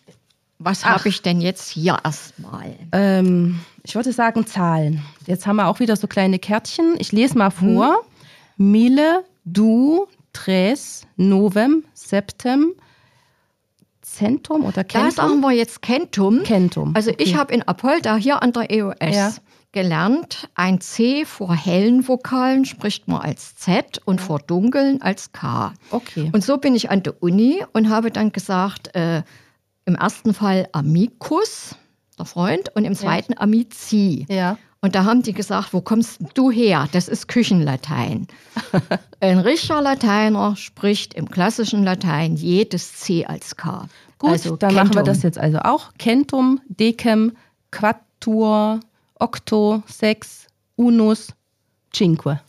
was 0.58 0.84
habe 0.84 1.08
ich 1.08 1.22
denn 1.22 1.40
jetzt 1.40 1.68
hier 1.70 1.98
erstmal? 2.04 2.76
ähm, 2.92 3.60
ich 3.82 3.94
würde 3.94 4.12
sagen 4.12 4.46
Zahlen. 4.46 5.02
Jetzt 5.26 5.46
haben 5.46 5.56
wir 5.56 5.66
auch 5.66 5.80
wieder 5.80 5.96
so 5.96 6.06
kleine 6.06 6.38
Kärtchen. 6.38 6.94
Ich 6.98 7.10
lese 7.12 7.36
mal 7.36 7.50
vor. 7.50 8.02
Mille, 8.56 9.24
du, 9.44 10.06
tres, 10.32 11.02
novem, 11.16 11.82
septem, 11.94 12.74
centum 14.02 14.64
oder 14.64 14.84
Da 14.84 15.10
sagen 15.10 15.40
wir 15.40 15.52
jetzt 15.52 15.82
Kentum. 15.82 16.42
Kentum. 16.42 16.94
Also 16.94 17.10
ich 17.10 17.30
okay. 17.30 17.36
habe 17.36 17.54
in 17.54 17.62
Apolda 17.66 18.16
hier 18.16 18.42
an 18.42 18.52
der 18.52 18.70
EOS 18.70 18.96
Ja. 19.14 19.32
Gelernt, 19.72 20.48
ein 20.54 20.80
C 20.80 21.24
vor 21.24 21.54
hellen 21.54 22.06
Vokalen 22.06 22.64
spricht 22.64 23.08
man 23.08 23.20
als 23.20 23.54
Z 23.56 24.00
und 24.04 24.20
vor 24.20 24.40
dunklen 24.40 25.00
als 25.02 25.32
K. 25.32 25.72
Okay. 25.90 26.30
Und 26.32 26.44
so 26.44 26.58
bin 26.58 26.74
ich 26.74 26.90
an 26.90 27.02
der 27.02 27.22
Uni 27.22 27.64
und 27.72 27.88
habe 27.88 28.10
dann 28.10 28.32
gesagt, 28.32 28.94
äh, 28.94 29.22
im 29.84 29.94
ersten 29.94 30.34
Fall 30.34 30.68
Amicus, 30.72 31.76
der 32.18 32.26
Freund, 32.26 32.74
und 32.74 32.84
im 32.84 32.94
zweiten 32.94 33.36
Amici. 33.36 34.26
ja. 34.28 34.58
Und 34.82 34.94
da 34.94 35.04
haben 35.04 35.22
die 35.22 35.34
gesagt, 35.34 35.74
wo 35.74 35.82
kommst 35.82 36.20
du 36.32 36.50
her? 36.50 36.88
Das 36.92 37.06
ist 37.06 37.28
Küchenlatein. 37.28 38.26
Ein 39.20 39.40
richtiger 39.40 39.82
Lateiner 39.82 40.56
spricht 40.56 41.12
im 41.12 41.28
klassischen 41.30 41.84
Latein 41.84 42.36
jedes 42.36 42.96
C 42.96 43.26
als 43.26 43.56
K. 43.56 43.88
Gut, 44.16 44.30
also 44.30 44.56
dann 44.56 44.74
machen 44.74 44.94
wir 44.94 45.02
Kentum. 45.02 45.04
das 45.04 45.22
jetzt 45.22 45.38
also 45.38 45.58
auch. 45.58 45.92
Centum, 45.98 46.60
Decem, 46.66 47.32
Quattur, 47.70 48.80
Octo, 49.20 49.82
Sex, 49.86 50.46
Unus, 50.76 51.28
Cinque. 51.94 52.40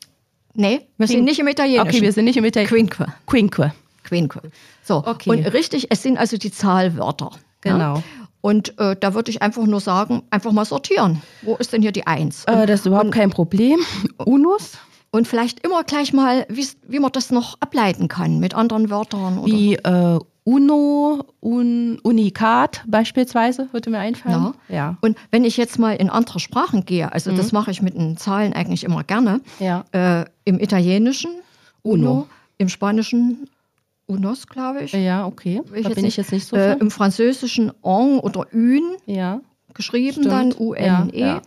Nee, 0.53 0.81
wir 0.97 1.07
sind 1.07 1.23
nicht 1.23 1.39
im 1.39 1.47
Italienischen. 1.47 1.87
Okay, 1.87 2.01
wir 2.01 2.11
sind 2.11 2.25
nicht 2.25 2.37
im 2.37 2.45
Italien. 2.45 2.67
Quinque. 2.69 3.05
Quinque. 3.25 3.71
Quinque. 4.03 4.41
So, 4.83 5.03
Okay. 5.05 5.29
und 5.29 5.45
richtig, 5.53 5.87
es 5.91 6.03
sind 6.03 6.17
also 6.17 6.37
die 6.37 6.51
Zahlwörter. 6.51 7.31
Genau. 7.61 7.95
Ja? 7.97 8.03
Und 8.41 8.77
äh, 8.79 8.95
da 8.99 9.13
würde 9.13 9.29
ich 9.29 9.41
einfach 9.41 9.65
nur 9.65 9.79
sagen, 9.79 10.23
einfach 10.31 10.51
mal 10.51 10.65
sortieren. 10.65 11.21
Wo 11.43 11.55
ist 11.57 11.71
denn 11.73 11.81
hier 11.83 11.91
die 11.91 12.07
Eins? 12.07 12.43
Äh, 12.45 12.65
das 12.65 12.81
ist 12.81 12.85
überhaupt 12.87 13.11
kein 13.11 13.29
Problem. 13.29 13.79
Unus, 14.25 14.73
Und 15.11 15.27
vielleicht 15.27 15.59
immer 15.65 15.83
gleich 15.83 16.11
mal, 16.11 16.47
wie 16.49 16.99
man 16.99 17.11
das 17.11 17.29
noch 17.31 17.57
ableiten 17.59 18.07
kann 18.07 18.39
mit 18.39 18.55
anderen 18.55 18.89
Wörtern. 18.89 19.37
Oder 19.37 19.53
wie 19.53 19.75
äh, 19.75 20.19
Uno, 20.43 21.23
un, 21.39 21.99
Unikat 22.01 22.83
beispielsweise, 22.87 23.69
würde 23.73 23.91
mir 23.91 23.99
einfallen. 23.99 24.53
Ja. 24.69 24.97
Und 25.01 25.17
wenn 25.29 25.43
ich 25.45 25.55
jetzt 25.57 25.77
mal 25.77 25.93
in 25.93 26.09
andere 26.09 26.39
Sprachen 26.39 26.83
gehe, 26.85 27.11
also 27.11 27.31
das 27.31 27.51
mache 27.51 27.69
ich 27.71 27.81
mit 27.83 27.93
den 27.95 28.17
Zahlen 28.17 28.53
eigentlich 28.53 28.83
immer 28.83 29.03
gerne, 29.03 29.41
Mhm. 29.59 29.65
Ja. 29.65 29.85
äh, 29.91 30.25
im 30.45 30.59
Italienischen 30.59 31.31
Uno. 31.83 32.11
Uno, 32.11 32.27
im 32.57 32.69
Spanischen 32.69 33.47
Unos, 34.07 34.47
glaube 34.47 34.81
ich. 34.83 34.91
Ja, 34.93 35.25
okay. 35.25 35.61
Will 35.69 35.83
Da 35.83 35.89
bin 35.89 36.05
ich 36.05 36.17
jetzt 36.17 36.31
nicht 36.31 36.47
so 36.47 36.55
äh. 36.57 36.75
Im 36.79 36.91
Französischen 36.91 37.71
en 37.83 38.19
oder 38.19 38.47
une 38.51 38.97
Ja. 39.05 39.39
geschrieben, 39.73 40.23
Stimmt. 40.23 40.31
dann 40.31 40.53
U-N-E. 40.57 41.19
Ja, 41.19 41.25
ja. 41.35 41.41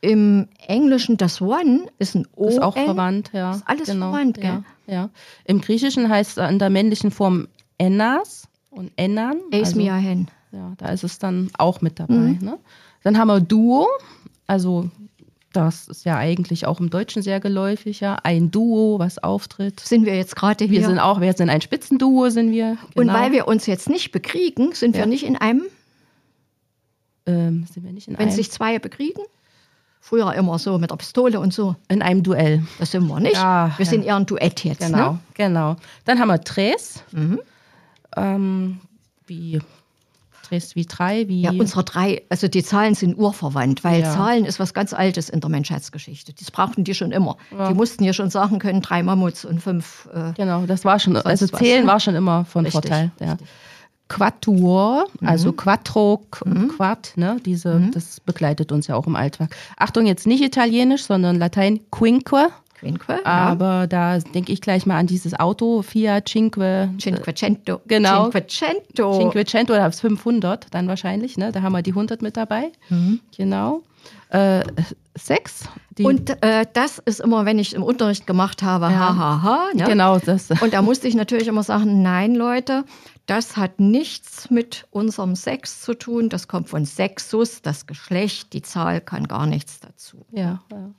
Im 0.00 0.48
Englischen 0.66 1.16
das 1.16 1.40
One 1.40 1.82
ist 1.98 2.16
ein 2.16 2.26
O. 2.34 2.48
Ist 2.48 2.60
auch 2.60 2.74
verwandt, 2.76 3.30
ja. 3.32 3.52
Ist 3.52 3.62
alles 3.66 3.88
genau. 3.88 4.10
verwandt, 4.10 4.38
ja, 4.38 4.42
gell? 4.86 4.94
ja. 4.94 5.10
Im 5.44 5.60
Griechischen 5.60 6.08
heißt 6.08 6.38
es 6.38 6.50
in 6.50 6.58
der 6.58 6.70
männlichen 6.70 7.12
Form 7.12 7.46
Ennas 7.82 8.48
und 8.70 8.92
Ennan. 8.96 9.38
Eis 9.52 9.74
also-. 9.76 10.26
Ja, 10.52 10.72
da 10.76 10.88
ist 10.90 11.02
es 11.02 11.18
dann 11.18 11.50
auch 11.58 11.80
mit 11.80 11.98
dabei. 11.98 12.14
Mhm. 12.14 12.38
Ne? 12.42 12.58
Dann 13.02 13.18
haben 13.18 13.28
wir 13.28 13.40
Duo, 13.40 13.88
also 14.46 14.90
das 15.52 15.88
ist 15.88 16.04
ja 16.04 16.16
eigentlich 16.16 16.66
auch 16.66 16.78
im 16.78 16.90
Deutschen 16.90 17.22
sehr 17.22 17.40
geläufig, 17.40 18.00
ja. 18.00 18.16
Ein 18.22 18.50
Duo, 18.50 18.98
was 18.98 19.18
auftritt. 19.18 19.80
Sind 19.80 20.06
wir 20.06 20.14
jetzt 20.16 20.36
gerade 20.36 20.64
hier? 20.64 20.80
Wir 20.80 20.86
sind 20.86 20.98
auch, 20.98 21.20
wir 21.20 21.32
sind 21.32 21.50
ein 21.50 21.60
Spitzenduo, 21.60 22.28
sind 22.30 22.52
wir. 22.52 22.76
Und 22.94 23.06
genau. 23.08 23.14
weil 23.14 23.32
wir 23.32 23.48
uns 23.48 23.66
jetzt 23.66 23.88
nicht 23.88 24.12
bekriegen, 24.12 24.72
sind 24.72 24.94
wir 24.94 25.00
Ja. 25.02 25.06
nicht 25.06 25.24
in 25.24 25.36
einem, 25.36 25.62
ähm, 27.26 27.66
sind 27.72 27.84
wir 27.84 27.92
nicht 27.92 28.08
in 28.08 28.14
wenn 28.18 28.28
einem. 28.28 28.36
sich 28.36 28.50
zwei 28.50 28.78
bekriegen? 28.78 29.22
früher 30.04 30.34
immer 30.34 30.58
so 30.58 30.78
mit 30.78 30.90
der 30.90 30.96
Pistole 30.96 31.38
und 31.38 31.54
so. 31.54 31.76
In 31.88 32.02
einem 32.02 32.24
Duell. 32.24 32.64
Das 32.80 32.90
sind 32.90 33.06
wir 33.06 33.20
nicht. 33.20 33.34
Ja, 33.36 33.72
wir 33.76 33.84
ja. 33.84 33.90
sind 33.90 34.04
eher 34.04 34.16
ein 34.16 34.26
Duett 34.26 34.64
jetzt. 34.64 34.80
Genau, 34.80 35.12
Ne? 35.12 35.18
genau. 35.34 35.76
Dann 36.04 36.18
haben 36.18 36.26
wir 36.28 36.40
Tres. 36.42 37.04
Ähm, 38.16 38.80
wie 39.26 39.60
Tres 40.42 40.74
wie 40.74 40.84
drei, 40.84 41.28
wie. 41.28 41.42
Ja, 41.42 41.50
unsere 41.52 41.84
drei, 41.84 42.22
also 42.28 42.48
die 42.48 42.62
Zahlen 42.64 42.94
sind 42.94 43.16
urverwandt, 43.16 43.84
weil 43.84 44.00
Ja. 44.02 44.12
Zahlen 44.12 44.44
ist 44.44 44.58
was 44.58 44.74
ganz 44.74 44.92
Altes 44.92 45.28
in 45.30 45.40
der 45.40 45.48
Menschheitsgeschichte. 45.48 46.34
Das 46.38 46.50
brauchten 46.50 46.84
die 46.84 46.94
schon 46.94 47.12
immer. 47.12 47.36
Die 47.68 47.74
mussten 47.74 48.02
ja 48.04 48.12
schon 48.12 48.28
sagen 48.28 48.58
können, 48.58 48.82
drei 48.82 49.02
Mammuts 49.02 49.44
und 49.44 49.60
fünf. 49.62 50.08
Äh, 50.12 50.32
Genau, 50.36 50.66
das 50.66 50.84
war 50.84 50.98
schon, 50.98 51.16
also 51.16 51.50
was. 51.52 51.58
Zählen 51.60 51.86
war 51.86 52.00
schon 52.00 52.16
immer 52.16 52.44
von 52.44 52.64
Richtig, 52.66 52.82
Vorteil. 52.82 53.12
Ja. 53.20 53.30
richtig. 53.32 53.48
Quattuor, 54.08 55.06
also 55.24 55.52
Quattro, 55.52 56.22
Qu- 56.30 56.68
Quat, 56.76 57.12
ne, 57.16 57.38
diese, 57.46 57.88
das 57.94 58.20
begleitet 58.20 58.70
uns 58.70 58.86
ja 58.86 58.94
auch 58.94 59.06
im 59.06 59.16
Alltag. 59.16 59.56
Achtung, 59.78 60.04
jetzt 60.04 60.26
nicht 60.26 60.42
Italienisch, 60.44 61.04
sondern 61.04 61.38
Latein 61.38 61.80
Quinque. 61.90 62.48
Quinque, 62.82 63.20
ja. 63.24 63.24
Aber 63.24 63.86
da 63.86 64.18
denke 64.18 64.52
ich 64.52 64.60
gleich 64.60 64.86
mal 64.86 64.98
an 64.98 65.06
dieses 65.06 65.38
Auto, 65.38 65.82
Fiat 65.82 66.28
Cinque. 66.28 66.90
Cinquecento. 67.00 67.80
Genau. 67.86 68.24
Cinquecento. 68.24 69.18
Cinquecento 69.18 69.72
oder 69.72 69.92
500 69.92 70.66
dann 70.74 70.88
wahrscheinlich, 70.88 71.38
ne? 71.38 71.52
Da 71.52 71.62
haben 71.62 71.72
wir 71.72 71.82
die 71.82 71.92
100 71.92 72.22
mit 72.22 72.36
dabei. 72.36 72.72
Genau. 73.36 73.82
Äh, 74.30 74.64
sechs. 75.16 75.68
Und 76.02 76.30
äh, 76.42 76.66
das 76.72 76.98
ist 76.98 77.20
immer, 77.20 77.44
wenn 77.44 77.58
ich 77.58 77.74
im 77.74 77.82
Unterricht 77.82 78.26
gemacht 78.26 78.62
habe, 78.62 78.88
ha, 78.88 79.16
ha, 79.16 79.42
ha. 79.42 79.64
Ne? 79.74 79.84
genau, 79.84 80.18
das. 80.18 80.50
Und 80.50 80.72
da 80.72 80.82
musste 80.82 81.06
ich 81.06 81.14
natürlich 81.14 81.46
immer 81.46 81.62
sagen, 81.62 82.02
nein, 82.02 82.34
Leute, 82.34 82.84
das 83.26 83.56
hat 83.56 83.78
nichts 83.78 84.50
mit 84.50 84.86
unserem 84.90 85.36
Sex 85.36 85.82
zu 85.82 85.94
tun. 85.94 86.30
Das 86.30 86.48
kommt 86.48 86.68
von 86.68 86.84
Sexus, 86.84 87.62
das 87.62 87.86
Geschlecht, 87.86 88.54
die 88.54 88.62
Zahl 88.62 89.00
kann 89.00 89.28
gar 89.28 89.46
nichts 89.46 89.80
dazu. 89.80 90.26
Ja, 90.32 90.62
ja. 90.72 90.90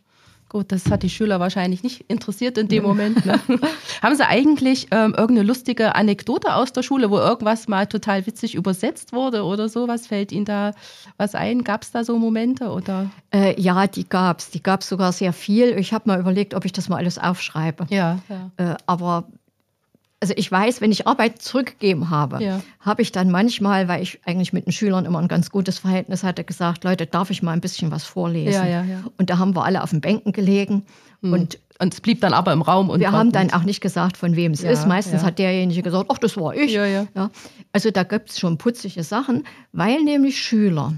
Gut, 0.53 0.71
das 0.71 0.91
hat 0.91 1.01
die 1.01 1.09
Schüler 1.09 1.39
wahrscheinlich 1.39 1.81
nicht 1.81 2.05
interessiert 2.09 2.59
in 2.59 2.67
dem 2.67 2.83
Moment. 2.83 3.25
Ne? 3.25 3.39
Haben 4.03 4.15
Sie 4.15 4.23
eigentlich 4.23 4.85
ähm, 4.91 5.15
irgendeine 5.17 5.41
lustige 5.41 5.95
Anekdote 5.95 6.53
aus 6.53 6.71
der 6.71 6.83
Schule, 6.83 7.09
wo 7.09 7.17
irgendwas 7.17 7.67
mal 7.67 7.87
total 7.87 8.27
witzig 8.27 8.53
übersetzt 8.53 9.13
wurde 9.13 9.45
oder 9.45 9.67
so? 9.67 9.87
Was 9.87 10.05
fällt 10.05 10.31
Ihnen 10.31 10.45
da 10.45 10.75
was 11.17 11.33
ein? 11.33 11.63
Gab 11.63 11.81
es 11.81 11.89
da 11.89 12.03
so 12.03 12.19
Momente 12.19 12.69
oder? 12.69 13.09
Äh, 13.33 13.59
ja, 13.59 13.87
die 13.87 14.07
gab's. 14.07 14.51
Die 14.51 14.61
gab's 14.61 14.87
sogar 14.87 15.11
sehr 15.11 15.33
viel. 15.33 15.75
Ich 15.79 15.91
habe 15.91 16.07
mal 16.07 16.19
überlegt, 16.19 16.53
ob 16.53 16.65
ich 16.65 16.71
das 16.71 16.87
mal 16.87 16.97
alles 16.97 17.17
aufschreibe. 17.17 17.87
Ja, 17.89 18.19
ja. 18.29 18.51
Äh, 18.73 18.75
aber 18.85 19.25
also 20.23 20.33
ich 20.37 20.49
weiß, 20.49 20.79
wenn 20.79 20.93
ich 20.93 21.05
Arbeit 21.05 21.41
zurückgegeben 21.41 22.09
habe, 22.09 22.41
Ja. 22.41 22.61
habe 22.79 23.01
ich 23.01 23.11
dann 23.11 23.29
manchmal, 23.29 23.89
weil 23.89 24.01
ich 24.01 24.21
eigentlich 24.25 24.53
mit 24.53 24.65
den 24.65 24.71
Schülern 24.71 25.03
immer 25.03 25.19
ein 25.19 25.27
ganz 25.27 25.51
gutes 25.51 25.79
Verhältnis 25.79 26.23
hatte, 26.23 26.45
gesagt, 26.45 26.85
Leute, 26.85 27.05
darf 27.05 27.29
ich 27.29 27.43
mal 27.43 27.51
ein 27.51 27.59
bisschen 27.59 27.91
was 27.91 28.05
vorlesen? 28.05 28.53
Ja, 28.53 28.65
ja, 28.65 28.83
ja. 28.85 29.03
Und 29.17 29.29
da 29.29 29.37
haben 29.37 29.53
wir 29.53 29.65
alle 29.65 29.83
auf 29.83 29.89
den 29.89 29.99
Bänken 29.99 30.31
gelegen 30.31 30.83
und 31.21 31.59
Und 31.79 31.93
es 31.93 31.99
blieb 31.99 32.21
dann 32.21 32.33
aber 32.33 32.53
im 32.53 32.61
Raum 32.61 32.89
und 32.89 33.01
wir 33.01 33.11
haben 33.11 33.33
dann 33.33 33.51
auch 33.51 33.63
nicht 33.63 33.81
gesagt, 33.81 34.15
von 34.15 34.37
wem 34.37 34.53
es 34.53 34.63
ist. 34.63 34.87
Meistens 34.87 35.23
hat 35.23 35.39
derjenige 35.39 35.81
gesagt, 35.81 36.05
ach, 36.09 36.19
das 36.19 36.37
war 36.37 36.55
ich. 36.55 36.79
Also 37.73 37.91
da 37.91 38.03
gibt 38.03 38.29
es 38.29 38.39
schon 38.39 38.57
putzige 38.57 39.03
Sachen, 39.03 39.43
weil 39.73 40.01
nämlich 40.03 40.37
Schüler 40.41 40.93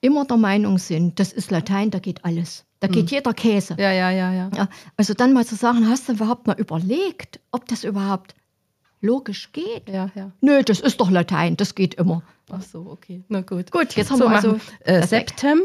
immer 0.00 0.24
der 0.24 0.38
Meinung 0.38 0.78
sind, 0.78 1.18
das 1.20 1.32
ist 1.34 1.50
Latein, 1.50 1.90
da 1.90 1.98
geht 1.98 2.24
alles. 2.24 2.64
Da 2.78 2.88
geht 2.88 3.10
jeder 3.10 3.34
Käse. 3.34 3.76
Ja, 3.78 3.92
ja, 3.92 4.10
ja, 4.10 4.32
ja. 4.32 4.50
Ja, 4.56 4.68
also 4.96 5.12
dann 5.12 5.34
mal 5.34 5.44
zu 5.44 5.54
sagen, 5.56 5.86
hast 5.86 6.08
du 6.08 6.12
überhaupt 6.12 6.46
mal 6.46 6.56
überlegt, 6.58 7.40
ob 7.50 7.66
das 7.68 7.84
überhaupt 7.84 8.34
logisch 9.00 9.52
geht? 9.52 9.88
Ja, 9.88 10.10
ja. 10.14 10.30
Nö, 10.40 10.62
das 10.62 10.80
ist 10.80 11.00
doch 11.00 11.10
Latein, 11.10 11.56
das 11.56 11.74
geht 11.74 11.94
immer. 11.94 12.22
Ach 12.52 12.62
so, 12.62 12.86
okay. 12.90 13.22
Na 13.28 13.42
gut. 13.42 13.70
Gut, 13.70 13.94
jetzt 13.94 14.10
haben 14.10 14.18
so 14.18 14.24
wir 14.28 14.34
also 14.36 14.52
machen. 14.52 14.60
äh. 14.84 15.06
Septem. 15.06 15.60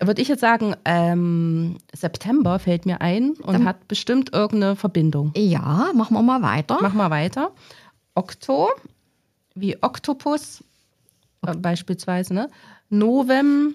Würde 0.00 0.20
ich 0.20 0.28
jetzt 0.28 0.40
sagen, 0.40 0.74
ähm, 0.84 1.76
September 1.94 2.58
fällt 2.58 2.84
mir 2.84 3.00
ein 3.00 3.32
und 3.42 3.64
hat 3.64 3.86
bestimmt 3.88 4.32
irgendeine 4.34 4.74
Verbindung. 4.76 5.32
Ja, 5.36 5.90
machen 5.94 6.14
wir 6.14 6.22
mal 6.22 6.42
weiter. 6.42 6.78
Mach 6.82 6.94
mal 6.94 7.10
weiter. 7.10 7.52
Okto, 8.16 8.70
wie 9.54 9.80
Oktopus 9.82 10.64
äh, 11.46 11.54
beispielsweise. 11.54 12.34
Ne? 12.34 12.48
Novem, 12.90 13.74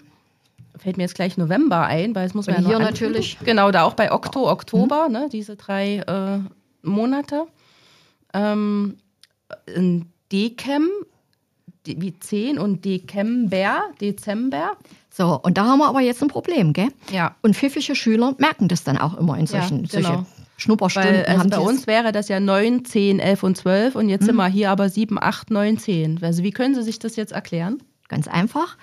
fällt 0.78 0.98
mir 0.98 1.04
jetzt 1.04 1.16
gleich 1.16 1.38
November 1.38 1.86
ein, 1.86 2.14
weil 2.16 2.28
es 2.28 2.34
muss 2.34 2.48
man 2.48 2.58
Und 2.58 2.64
ja 2.64 2.70
noch 2.72 2.78
hier 2.80 2.88
anfügen. 2.88 3.12
natürlich- 3.14 3.40
Genau, 3.46 3.72
da 3.72 3.84
auch 3.84 3.94
bei 3.94 4.12
Okto, 4.12 4.50
Oktober, 4.52 5.08
ne? 5.10 5.30
diese 5.32 5.56
drei 5.56 5.98
äh, 6.00 6.40
Monate. 6.82 7.46
Ähm, 8.34 8.98
ein 9.76 10.12
Dekem, 10.32 10.88
die- 11.86 12.02
wie 12.02 12.18
10 12.20 12.60
und 12.60 12.86
Dekember, 12.86 13.82
Dezember. 14.00 14.78
So, 15.10 15.40
und 15.42 15.58
da 15.58 15.66
haben 15.66 15.80
wir 15.80 15.88
aber 15.88 16.02
jetzt 16.02 16.22
ein 16.22 16.30
Problem, 16.30 16.74
gell? 16.74 16.88
Ja. 17.12 17.36
Und 17.42 17.56
pfiffige 17.56 17.96
Schüler 17.96 18.34
merken 18.38 18.68
das 18.68 18.84
dann 18.84 18.98
auch 18.98 19.18
immer 19.18 19.38
in 19.38 19.48
solchen 19.48 19.84
Ja, 19.86 19.90
solche 19.90 20.08
genau. 20.10 20.26
Schnupperstunden. 20.58 21.14
Weil 21.14 21.26
also 21.26 21.50
bei 21.50 21.60
uns 21.60 21.88
wäre 21.88 22.12
das 22.12 22.28
ja 22.30 22.40
9, 22.40 22.86
10, 22.86 23.20
11 23.20 23.44
und 23.44 23.58
12 23.58 23.96
und 23.96 24.10
jetzt 24.10 24.26
sind 24.26 24.36
wir 24.36 24.48
hier 24.48 24.70
aber 24.70 24.90
7, 24.90 25.18
8, 25.22 25.50
9, 25.52 25.78
10. 25.80 26.20
Also 26.24 26.44
wie 26.44 26.52
können 26.52 26.76
Sie 26.76 26.84
sich 26.84 27.00
das 27.00 27.16
jetzt 27.16 27.32
erklären? 27.34 27.80
Ganz 28.08 28.28
einfach. 28.28 28.78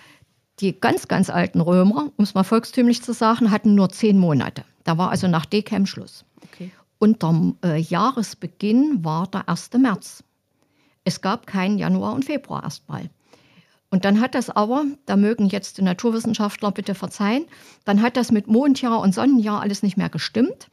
Die 0.60 0.78
ganz, 0.78 1.06
ganz 1.06 1.30
alten 1.30 1.60
Römer, 1.60 2.10
um 2.16 2.24
es 2.24 2.34
mal 2.34 2.42
volkstümlich 2.42 3.02
zu 3.02 3.12
sagen, 3.12 3.52
hatten 3.52 3.76
nur 3.76 3.90
zehn 3.90 4.18
Monate. 4.18 4.64
Da 4.82 4.98
war 4.98 5.10
also 5.10 5.28
nach 5.28 5.46
Dekem 5.46 5.86
Schluss. 5.86 6.24
Der 7.00 7.54
äh, 7.64 7.78
Jahresbeginn 7.78 9.04
war 9.04 9.26
der 9.28 9.48
1. 9.48 9.70
März. 9.78 10.24
Es 11.04 11.20
gab 11.20 11.46
keinen 11.46 11.78
Januar 11.78 12.14
und 12.14 12.24
Februar 12.24 12.64
erstmal. 12.64 13.08
Und 13.90 14.04
dann 14.04 14.20
hat 14.20 14.34
das 14.34 14.50
aber, 14.50 14.84
da 15.06 15.16
mögen 15.16 15.48
jetzt 15.48 15.78
die 15.78 15.82
Naturwissenschaftler 15.82 16.72
bitte 16.72 16.94
verzeihen, 16.94 17.46
dann 17.84 18.02
hat 18.02 18.16
das 18.16 18.30
mit 18.30 18.46
Mondjahr 18.46 19.00
und 19.00 19.14
Sonnenjahr 19.14 19.60
alles 19.60 19.82
nicht 19.82 19.96
mehr 19.96 20.10
gestimmt. 20.10 20.68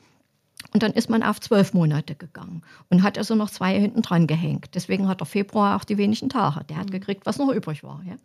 Und 0.73 0.83
dann 0.83 0.91
ist 0.91 1.09
man 1.09 1.23
auf 1.23 1.39
zwölf 1.39 1.73
Monate 1.73 2.15
gegangen 2.15 2.63
und 2.89 3.03
hat 3.03 3.17
also 3.17 3.35
noch 3.35 3.49
zwei 3.49 3.79
hinten 3.79 4.01
dran 4.01 4.27
gehängt. 4.27 4.71
Deswegen 4.73 5.07
hat 5.07 5.21
der 5.21 5.27
Februar 5.27 5.77
auch 5.77 5.85
die 5.85 5.97
wenigen 5.97 6.27
Tage. 6.27 6.65
Der 6.65 6.77
hat 6.77 6.91
gekriegt, 6.91 7.25
was 7.25 7.37
noch 7.37 7.49
übrig 7.53 7.83
war. 7.83 8.01
Ja. 8.05 8.15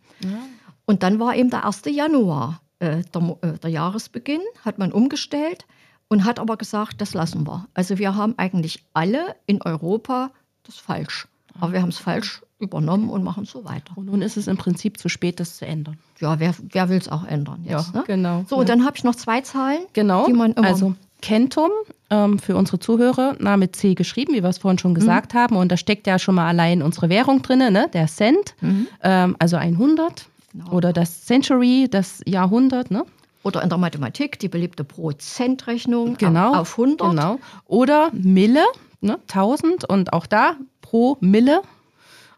Und 0.85 1.03
dann 1.03 1.19
war 1.19 1.35
eben 1.35 1.49
der 1.49 1.65
1. 1.65 1.83
Januar, 1.85 2.61
äh, 2.79 3.03
der, 3.13 3.37
äh, 3.41 3.57
der 3.59 3.69
Jahresbeginn, 3.69 4.41
hat 4.65 4.79
man 4.79 4.91
umgestellt 4.91 5.65
und 6.11 6.25
hat 6.25 6.39
aber 6.39 6.57
gesagt, 6.57 6.99
das 6.99 7.13
lassen 7.13 7.47
wir. 7.47 7.67
Also 7.73 7.97
wir 7.97 8.15
haben 8.17 8.33
eigentlich 8.35 8.83
alle 8.93 9.33
in 9.45 9.61
Europa 9.61 10.31
das 10.63 10.75
falsch. 10.75 11.29
Aber 11.57 11.71
wir 11.71 11.81
haben 11.81 11.89
es 11.89 11.99
falsch 11.99 12.41
übernommen 12.59 13.09
und 13.09 13.23
machen 13.23 13.45
so 13.45 13.63
weiter. 13.63 13.93
Und 13.95 14.07
nun 14.07 14.21
ist 14.21 14.35
es 14.35 14.47
im 14.47 14.57
Prinzip 14.57 14.99
zu 14.99 15.07
spät, 15.07 15.39
das 15.39 15.55
zu 15.55 15.65
ändern. 15.65 15.97
Ja, 16.19 16.37
wer, 16.41 16.53
wer 16.69 16.89
will 16.89 16.97
es 16.97 17.07
auch 17.07 17.25
ändern 17.25 17.63
jetzt? 17.63 17.93
Ja, 17.93 17.99
ne? 17.99 18.03
genau. 18.05 18.43
So, 18.49 18.57
und 18.57 18.67
dann 18.67 18.83
habe 18.83 18.97
ich 18.97 19.05
noch 19.05 19.15
zwei 19.15 19.39
Zahlen, 19.39 19.79
Genau. 19.93 20.25
die 20.25 20.33
man 20.33 20.51
immer 20.51 20.67
also 20.67 20.95
Kentum 21.21 21.69
ähm, 22.09 22.39
für 22.39 22.57
unsere 22.57 22.79
Zuhörer, 22.79 23.37
na, 23.39 23.55
mit 23.55 23.77
C 23.77 23.93
geschrieben, 23.93 24.33
wie 24.33 24.43
wir 24.43 24.49
es 24.49 24.57
vorhin 24.57 24.79
schon 24.79 24.93
gesagt 24.93 25.33
haben. 25.33 25.55
Und 25.55 25.71
da 25.71 25.77
steckt 25.77 26.07
ja 26.07 26.19
schon 26.19 26.35
mal 26.35 26.47
allein 26.47 26.81
unsere 26.81 27.07
Währung 27.07 27.41
drin, 27.41 27.59
ne? 27.59 27.89
der 27.93 28.07
Cent, 28.07 28.55
ähm, 29.01 29.37
also 29.39 29.55
100. 29.55 30.27
Oder 30.71 30.91
das 30.91 31.23
Century, 31.23 31.87
das 31.89 32.21
Jahrhundert, 32.25 32.91
ne? 32.91 33.05
Oder 33.43 33.61
in 33.63 33.69
der 33.69 33.77
Mathematik 33.77 34.39
die 34.39 34.49
beliebte 34.49 34.83
Prozentrechnung 34.83 36.17
Genau. 36.17 36.53
auf 36.55 36.77
100. 36.77 37.09
Genau. 37.11 37.39
Oder 37.65 38.09
Mille, 38.13 38.63
ne? 39.01 39.19
1000 39.27 39.85
und 39.85 40.13
auch 40.13 40.25
da 40.27 40.55
pro 40.81 41.17
Mille. 41.21 41.61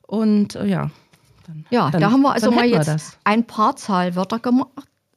Und 0.08 0.56
äh, 0.56 0.66
ja. 0.66 0.90
Dann, 1.48 1.66
Ja, 1.70 1.90
dann, 1.92 2.02
da 2.02 2.12
haben 2.12 2.22
wir 2.22 2.32
also 2.32 2.52
mal 2.52 2.66
jetzt 2.66 2.88
das. 2.88 3.18
ein 3.26 3.46
paar 3.46 3.76
Zahlwörter 3.76 4.40
gemacht, 4.40 4.70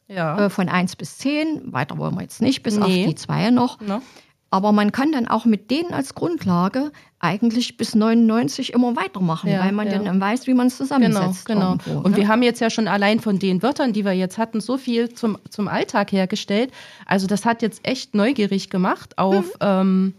Ja. 0.08 0.46
äh, 0.46 0.50
von 0.50 0.68
1 0.68 0.96
bis 0.96 1.18
10. 1.18 1.72
Weiter 1.72 1.98
wollen 1.98 2.14
wir 2.16 2.22
jetzt 2.22 2.42
nicht, 2.42 2.62
bis 2.62 2.78
auf 2.78 2.88
Nee. 2.88 3.06
die 3.06 3.14
zwei 3.14 3.50
noch. 3.50 3.80
Ne? 3.80 4.02
Aber 4.50 4.70
man 4.72 4.92
kann 4.92 5.10
dann 5.12 5.26
auch 5.26 5.44
mit 5.44 5.70
denen 5.72 5.92
als 5.92 6.14
Grundlage 6.14 6.92
eigentlich 7.18 7.76
bis 7.76 7.94
99 7.96 8.72
immer 8.72 8.94
weitermachen, 8.94 9.50
Ja, 9.50 9.60
weil 9.64 9.72
man 9.72 9.88
ja. 9.90 9.98
dann 9.98 10.20
weiß, 10.20 10.46
wie 10.46 10.54
man 10.54 10.68
es 10.68 10.78
Genau, 10.78 10.84
zusammensetzt. 10.86 11.46
genau. 11.46 11.70
irgendwo, 11.72 11.98
Und 11.98 12.12
ne? 12.12 12.16
wir 12.18 12.28
haben 12.28 12.42
jetzt 12.42 12.60
ja 12.60 12.70
schon 12.70 12.86
allein 12.86 13.18
von 13.20 13.38
den 13.40 13.62
Wörtern, 13.62 13.92
die 13.92 14.04
wir 14.04 14.12
jetzt 14.12 14.38
hatten, 14.38 14.60
so 14.60 14.76
viel 14.78 15.12
zum, 15.12 15.36
zum 15.50 15.66
Alltag 15.66 16.12
hergestellt. 16.12 16.70
Also 17.06 17.26
das 17.26 17.44
hat 17.44 17.60
jetzt 17.62 17.80
echt 17.86 18.14
neugierig 18.14 18.70
gemacht 18.70 19.18
auf, 19.18 19.44
Mhm. 19.46 19.52
ähm, 19.60 20.14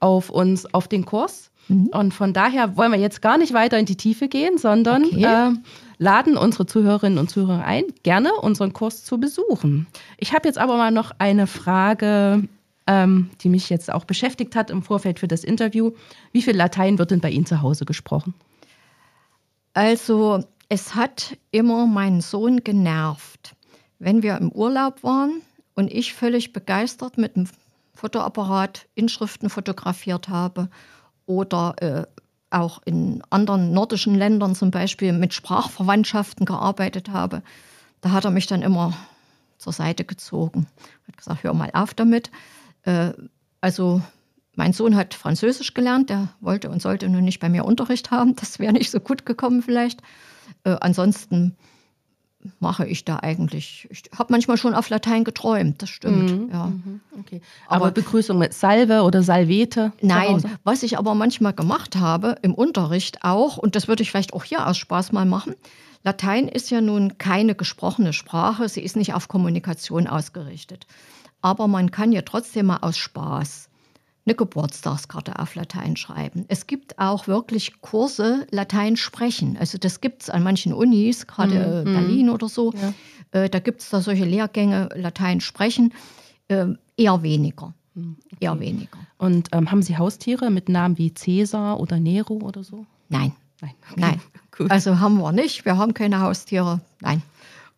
auf 0.00 0.28
uns, 0.28 0.72
auf 0.74 0.86
den 0.88 1.06
Kurs. 1.06 1.50
Mhm. 1.68 1.86
Und 1.86 2.12
von 2.14 2.32
daher 2.34 2.76
wollen 2.76 2.92
wir 2.92 2.98
jetzt 3.00 3.22
gar 3.22 3.38
nicht 3.38 3.54
weiter 3.54 3.78
in 3.78 3.86
die 3.86 3.96
Tiefe 3.96 4.28
gehen, 4.28 4.58
sondern 4.58 5.04
Okay. 5.04 5.24
äh, 5.24 5.50
laden 5.98 6.36
unsere 6.36 6.66
Zuhörerinnen 6.66 7.18
und 7.18 7.30
Zuhörer 7.30 7.64
ein, 7.64 7.84
gerne 8.02 8.32
unseren 8.34 8.74
Kurs 8.74 9.04
zu 9.04 9.18
besuchen. 9.18 9.86
Ich 10.18 10.34
habe 10.34 10.46
jetzt 10.46 10.58
aber 10.58 10.76
mal 10.76 10.90
noch 10.90 11.12
eine 11.18 11.46
Frage, 11.46 12.44
ähm, 12.86 13.30
die 13.40 13.48
mich 13.48 13.68
jetzt 13.68 13.92
auch 13.92 14.04
beschäftigt 14.04 14.56
hat 14.56 14.70
im 14.70 14.82
Vorfeld 14.82 15.18
für 15.18 15.28
das 15.28 15.44
Interview. 15.44 15.92
Wie 16.32 16.42
viel 16.42 16.56
Latein 16.56 16.98
wird 16.98 17.10
denn 17.10 17.20
bei 17.20 17.30
Ihnen 17.30 17.46
zu 17.46 17.62
Hause 17.62 17.84
gesprochen? 17.84 18.34
Also, 19.74 20.44
es 20.68 20.94
hat 20.94 21.36
immer 21.50 21.86
meinen 21.86 22.20
Sohn 22.20 22.64
genervt, 22.64 23.54
wenn 23.98 24.22
wir 24.22 24.36
im 24.38 24.50
Urlaub 24.50 25.02
waren 25.02 25.42
und 25.74 25.92
ich 25.92 26.14
völlig 26.14 26.52
begeistert 26.52 27.18
mit 27.18 27.36
dem 27.36 27.48
Fotoapparat 27.94 28.86
Inschriften 28.94 29.48
fotografiert 29.50 30.28
habe 30.28 30.68
oder 31.26 31.74
äh, 31.80 32.04
auch 32.50 32.80
in 32.84 33.22
anderen 33.30 33.72
nordischen 33.72 34.14
Ländern 34.14 34.54
zum 34.54 34.70
Beispiel 34.70 35.12
mit 35.12 35.34
Sprachverwandtschaften 35.34 36.46
gearbeitet 36.46 37.10
habe. 37.10 37.42
Da 38.00 38.12
hat 38.12 38.24
er 38.24 38.30
mich 38.30 38.46
dann 38.46 38.62
immer 38.62 38.96
zur 39.58 39.72
Seite 39.72 40.04
gezogen. 40.04 40.66
Hat 41.08 41.16
gesagt, 41.16 41.42
hör 41.42 41.54
mal 41.54 41.70
auf 41.72 41.94
damit. 41.94 42.30
Äh, 42.86 43.12
also 43.60 44.00
mein 44.54 44.72
Sohn 44.72 44.96
hat 44.96 45.12
Französisch 45.12 45.74
gelernt, 45.74 46.08
der 46.08 46.28
wollte 46.40 46.70
und 46.70 46.80
sollte 46.80 47.08
nun 47.08 47.24
nicht 47.24 47.40
bei 47.40 47.50
mir 47.50 47.66
Unterricht 47.66 48.10
haben. 48.10 48.34
Das 48.36 48.58
wäre 48.58 48.72
nicht 48.72 48.90
so 48.90 49.00
gut 49.00 49.26
gekommen 49.26 49.62
vielleicht. 49.62 50.00
Äh, 50.64 50.76
ansonsten 50.80 51.56
mache 52.60 52.86
ich 52.86 53.04
da 53.04 53.18
eigentlich. 53.18 53.88
Ich 53.90 54.04
habe 54.16 54.32
manchmal 54.32 54.56
schon 54.56 54.74
auf 54.74 54.88
Latein 54.88 55.24
geträumt, 55.24 55.82
das 55.82 55.90
stimmt. 55.90 56.30
Mhm, 56.30 56.50
ja. 56.52 56.66
Mhm, 56.66 57.00
okay. 57.18 57.40
aber, 57.66 57.86
aber, 57.86 57.90
Begrüßung 57.90 58.38
mit 58.38 58.54
Salve 58.54 59.02
oder 59.02 59.22
Salvete? 59.22 59.92
Nein, 60.00 60.42
was 60.64 60.82
ich 60.82 60.96
aber 60.96 61.14
manchmal 61.14 61.52
gemacht 61.52 61.96
habe, 61.96 62.36
im 62.42 62.54
Unterricht 62.54 63.24
auch, 63.24 63.58
und 63.58 63.74
das 63.76 63.88
würde 63.88 64.02
ich 64.02 64.10
vielleicht 64.10 64.32
auch 64.32 64.44
hier 64.44 64.66
aus 64.66 64.78
Spaß 64.78 65.12
mal 65.12 65.26
machen. 65.26 65.54
Latein 66.04 66.46
ist 66.46 66.70
ja 66.70 66.80
nun 66.80 67.18
keine 67.18 67.56
gesprochene 67.56 68.12
Sprache, 68.12 68.68
sie 68.68 68.82
ist 68.82 68.96
nicht 68.96 69.14
auf 69.14 69.26
Kommunikation 69.26 70.06
ausgerichtet. 70.06 70.86
Aber 71.42 71.68
man 71.68 71.90
kann 71.90 72.12
ja 72.12 72.22
trotzdem 72.22 72.66
mal 72.66 72.78
aus 72.78 72.96
Spaß 72.96 73.68
eine 74.26 74.34
Geburtstagskarte 74.34 75.38
auf 75.38 75.54
Latein 75.54 75.96
schreiben. 75.96 76.44
Es 76.48 76.66
gibt 76.66 76.98
auch 76.98 77.28
wirklich 77.28 77.80
Kurse 77.80 78.46
Latein 78.50 78.96
sprechen. 78.96 79.56
Also 79.58 79.78
das 79.78 80.00
gibt 80.00 80.22
es 80.22 80.30
an 80.30 80.42
manchen 80.42 80.72
Unis, 80.72 81.26
gerade 81.28 81.84
mhm. 81.86 81.92
Berlin 81.92 82.30
oder 82.30 82.48
so. 82.48 82.72
Ja. 82.72 83.42
Äh, 83.42 83.48
da 83.48 83.60
gibt 83.60 83.82
es 83.82 83.90
da 83.90 84.00
solche 84.00 84.24
Lehrgänge 84.24 84.88
Latein 84.94 85.40
sprechen. 85.40 85.94
Äh, 86.48 86.66
eher 86.96 87.22
weniger. 87.22 87.72
Mhm. 87.94 88.16
Eher 88.40 88.58
weniger. 88.58 88.98
Und 89.16 89.48
ähm, 89.52 89.70
haben 89.70 89.82
Sie 89.82 89.96
Haustiere 89.96 90.50
mit 90.50 90.68
Namen 90.68 90.98
wie 90.98 91.14
Cäsar 91.14 91.78
oder 91.78 92.00
Nero 92.00 92.34
oder 92.34 92.64
so? 92.64 92.84
Nein. 93.08 93.32
Nein. 93.60 93.74
Okay. 93.90 94.00
Nein. 94.00 94.20
Cool. 94.58 94.68
Also 94.70 95.00
haben 95.00 95.18
wir 95.18 95.32
nicht. 95.32 95.66
Wir 95.66 95.76
haben 95.76 95.92
keine 95.92 96.20
Haustiere. 96.20 96.80
Nein. 97.02 97.20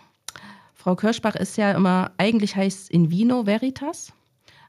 Frau 0.75 0.95
Kirschbach 0.97 1.35
ist 1.35 1.57
ja 1.57 1.73
immer, 1.73 2.13
eigentlich 2.19 2.57
heißt 2.57 2.85
es 2.85 2.91
in 2.91 3.11
Vino 3.11 3.47
Veritas, 3.47 4.13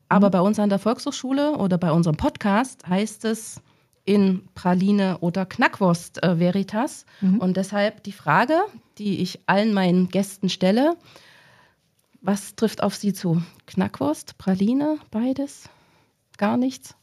aber 0.10 0.27
mhm. 0.27 0.32
bei 0.32 0.41
uns 0.41 0.60
an 0.60 0.69
der 0.69 0.80
Volkshochschule 0.80 1.58
oder 1.58 1.77
bei 1.77 1.91
unserem 1.91 2.17
Podcast 2.17 2.88
heißt 2.88 3.25
es 3.25 3.62
in 4.04 4.47
Praline 4.56 5.17
oder 5.19 5.45
Knackwurst 5.45 6.23
äh, 6.23 6.39
Veritas. 6.39 7.06
Mhm. 7.21 7.38
Und 7.38 7.58
deshalb 7.58 8.04
die 8.04 8.12
Frage, 8.12 8.60
die 8.97 9.21
ich 9.21 9.39
allen 9.45 9.73
meinen 9.73 10.10
Gästen 10.10 10.49
stelle, 10.49 10.97
was 12.21 12.56
trifft 12.56 12.84
auf 12.84 12.95
Sie 12.95 13.13
zu? 13.13 13.41
Knackwurst, 13.67 14.38
Praline, 14.38 14.99
beides? 15.12 15.69
Gar 16.41 16.58
nichts? 16.58 16.95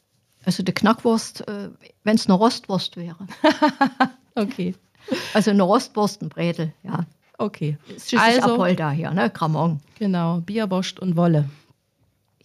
Also 0.44 0.64
die 0.64 0.72
Knackwurst, 0.72 1.46
äh, 1.46 1.68
wenn 2.03 2.16
es 2.16 2.27
eine 2.27 2.35
Rostwurst 2.35 2.96
wäre. 2.96 3.14
okay. 4.35 4.74
Also 5.33 5.53
eine 5.53 5.62
Rostwurst, 5.62 6.22
ein 6.22 6.29
Bredel, 6.29 6.72
ja. 6.83 7.07
Okay. 7.38 7.79
Ist 7.94 8.12
also, 8.16 8.55
Apolda 8.55 8.90
hier, 8.90 9.12
ne? 9.12 9.31
Kramon. 9.31 9.79
Genau, 9.96 10.40
Bierwurst 10.40 10.98
und 10.98 11.14
Wolle. 11.14 11.48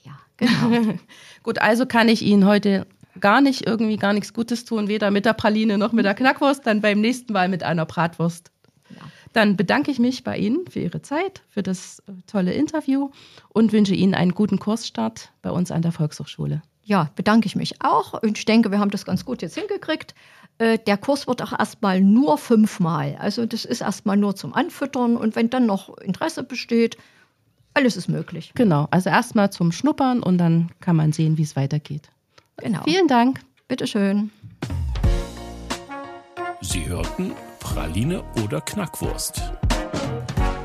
Ja, 0.04 0.12
genau. 0.38 0.94
Gut, 1.42 1.58
also 1.58 1.88
kann 1.88 2.10
ich 2.10 2.22
Ihnen 2.22 2.46
heute 2.46 2.86
gar 3.20 3.42
nicht 3.42 3.66
irgendwie 3.66 3.98
gar 3.98 4.14
nichts 4.14 4.32
Gutes 4.32 4.64
tun, 4.64 4.88
weder 4.88 5.10
mit 5.10 5.26
der 5.26 5.34
Praline 5.34 5.80
noch 5.80 5.94
mit 5.94 6.06
der 6.06 6.14
Knackwurst, 6.14 6.68
dann 6.68 6.82
beim 6.82 7.02
nächsten 7.02 7.34
Mal 7.34 7.50
mit 7.50 7.64
einer 7.64 7.88
Bratwurst. 7.88 8.52
Ja. 8.92 9.02
Dann 9.34 9.58
bedanke 9.58 9.90
ich 9.90 9.98
mich 9.98 10.24
bei 10.24 10.38
Ihnen 10.38 10.68
für 10.70 10.82
Ihre 10.82 11.02
Zeit, 11.02 11.42
für 11.50 11.64
das 11.64 12.04
äh, 12.06 12.12
tolle 12.28 12.54
Interview 12.54 13.10
und 13.50 13.74
wünsche 13.74 13.96
Ihnen 13.96 14.14
einen 14.14 14.36
guten 14.36 14.60
Kursstart 14.60 15.32
bei 15.42 15.50
uns 15.50 15.72
an 15.72 15.82
der 15.82 15.92
Volkshochschule 15.92 16.62
ja, 16.84 17.10
bedanke 17.16 17.48
ich 17.48 17.56
mich 17.56 17.82
auch 17.82 18.22
und 18.22 18.38
ich 18.38 18.46
denke, 18.46 18.72
wir 18.72 18.80
haben 18.80 18.92
das 18.92 19.06
ganz 19.06 19.26
gut 19.26 19.42
jetzt 19.42 19.56
hingekriegt. 19.56 20.14
Äh, 20.58 20.78
der 20.80 20.98
Kurs 20.98 21.28
wird 21.28 21.42
auch 21.42 21.58
erstmal 21.58 22.02
nur 22.02 22.38
fünfmal. 22.38 23.18
Also 23.20 23.46
das 23.46 23.66
ist 23.66 23.82
erstmal 23.82 24.18
nur 24.18 24.36
zum 24.36 24.54
Anfüttern 24.54 25.18
und 25.18 25.36
wenn 25.36 25.50
dann 25.50 25.66
noch 25.66 25.98
Interesse 25.98 26.44
besteht, 26.44 26.98
alles 27.74 27.98
ist 27.98 28.08
möglich. 28.08 28.52
Genau, 28.56 28.88
also 28.92 29.10
erstmal 29.10 29.52
zum 29.52 29.72
Schnuppern 29.72 30.22
und 30.22 30.38
dann 30.38 30.72
kann 30.80 30.96
man 30.96 31.12
sehen, 31.12 31.38
wie 31.38 31.44
es 31.44 31.56
weitergeht. 31.56 32.10
Genau. 32.58 32.84
Vielen 32.84 33.08
Dank. 33.08 33.40
Bitteschön. 33.68 34.30
Sie 36.62 36.88
hörten 36.88 37.32
Praline 37.60 38.24
oder 38.44 38.62
Knackwurst 38.62 39.42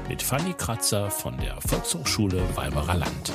mit 0.08 0.22
Fanny 0.22 0.52
Kratzer 0.52 1.10
von 1.10 1.36
der 1.38 1.60
Volkshochschule 1.60 2.42
Weimarer 2.56 2.94
Land. 2.94 3.32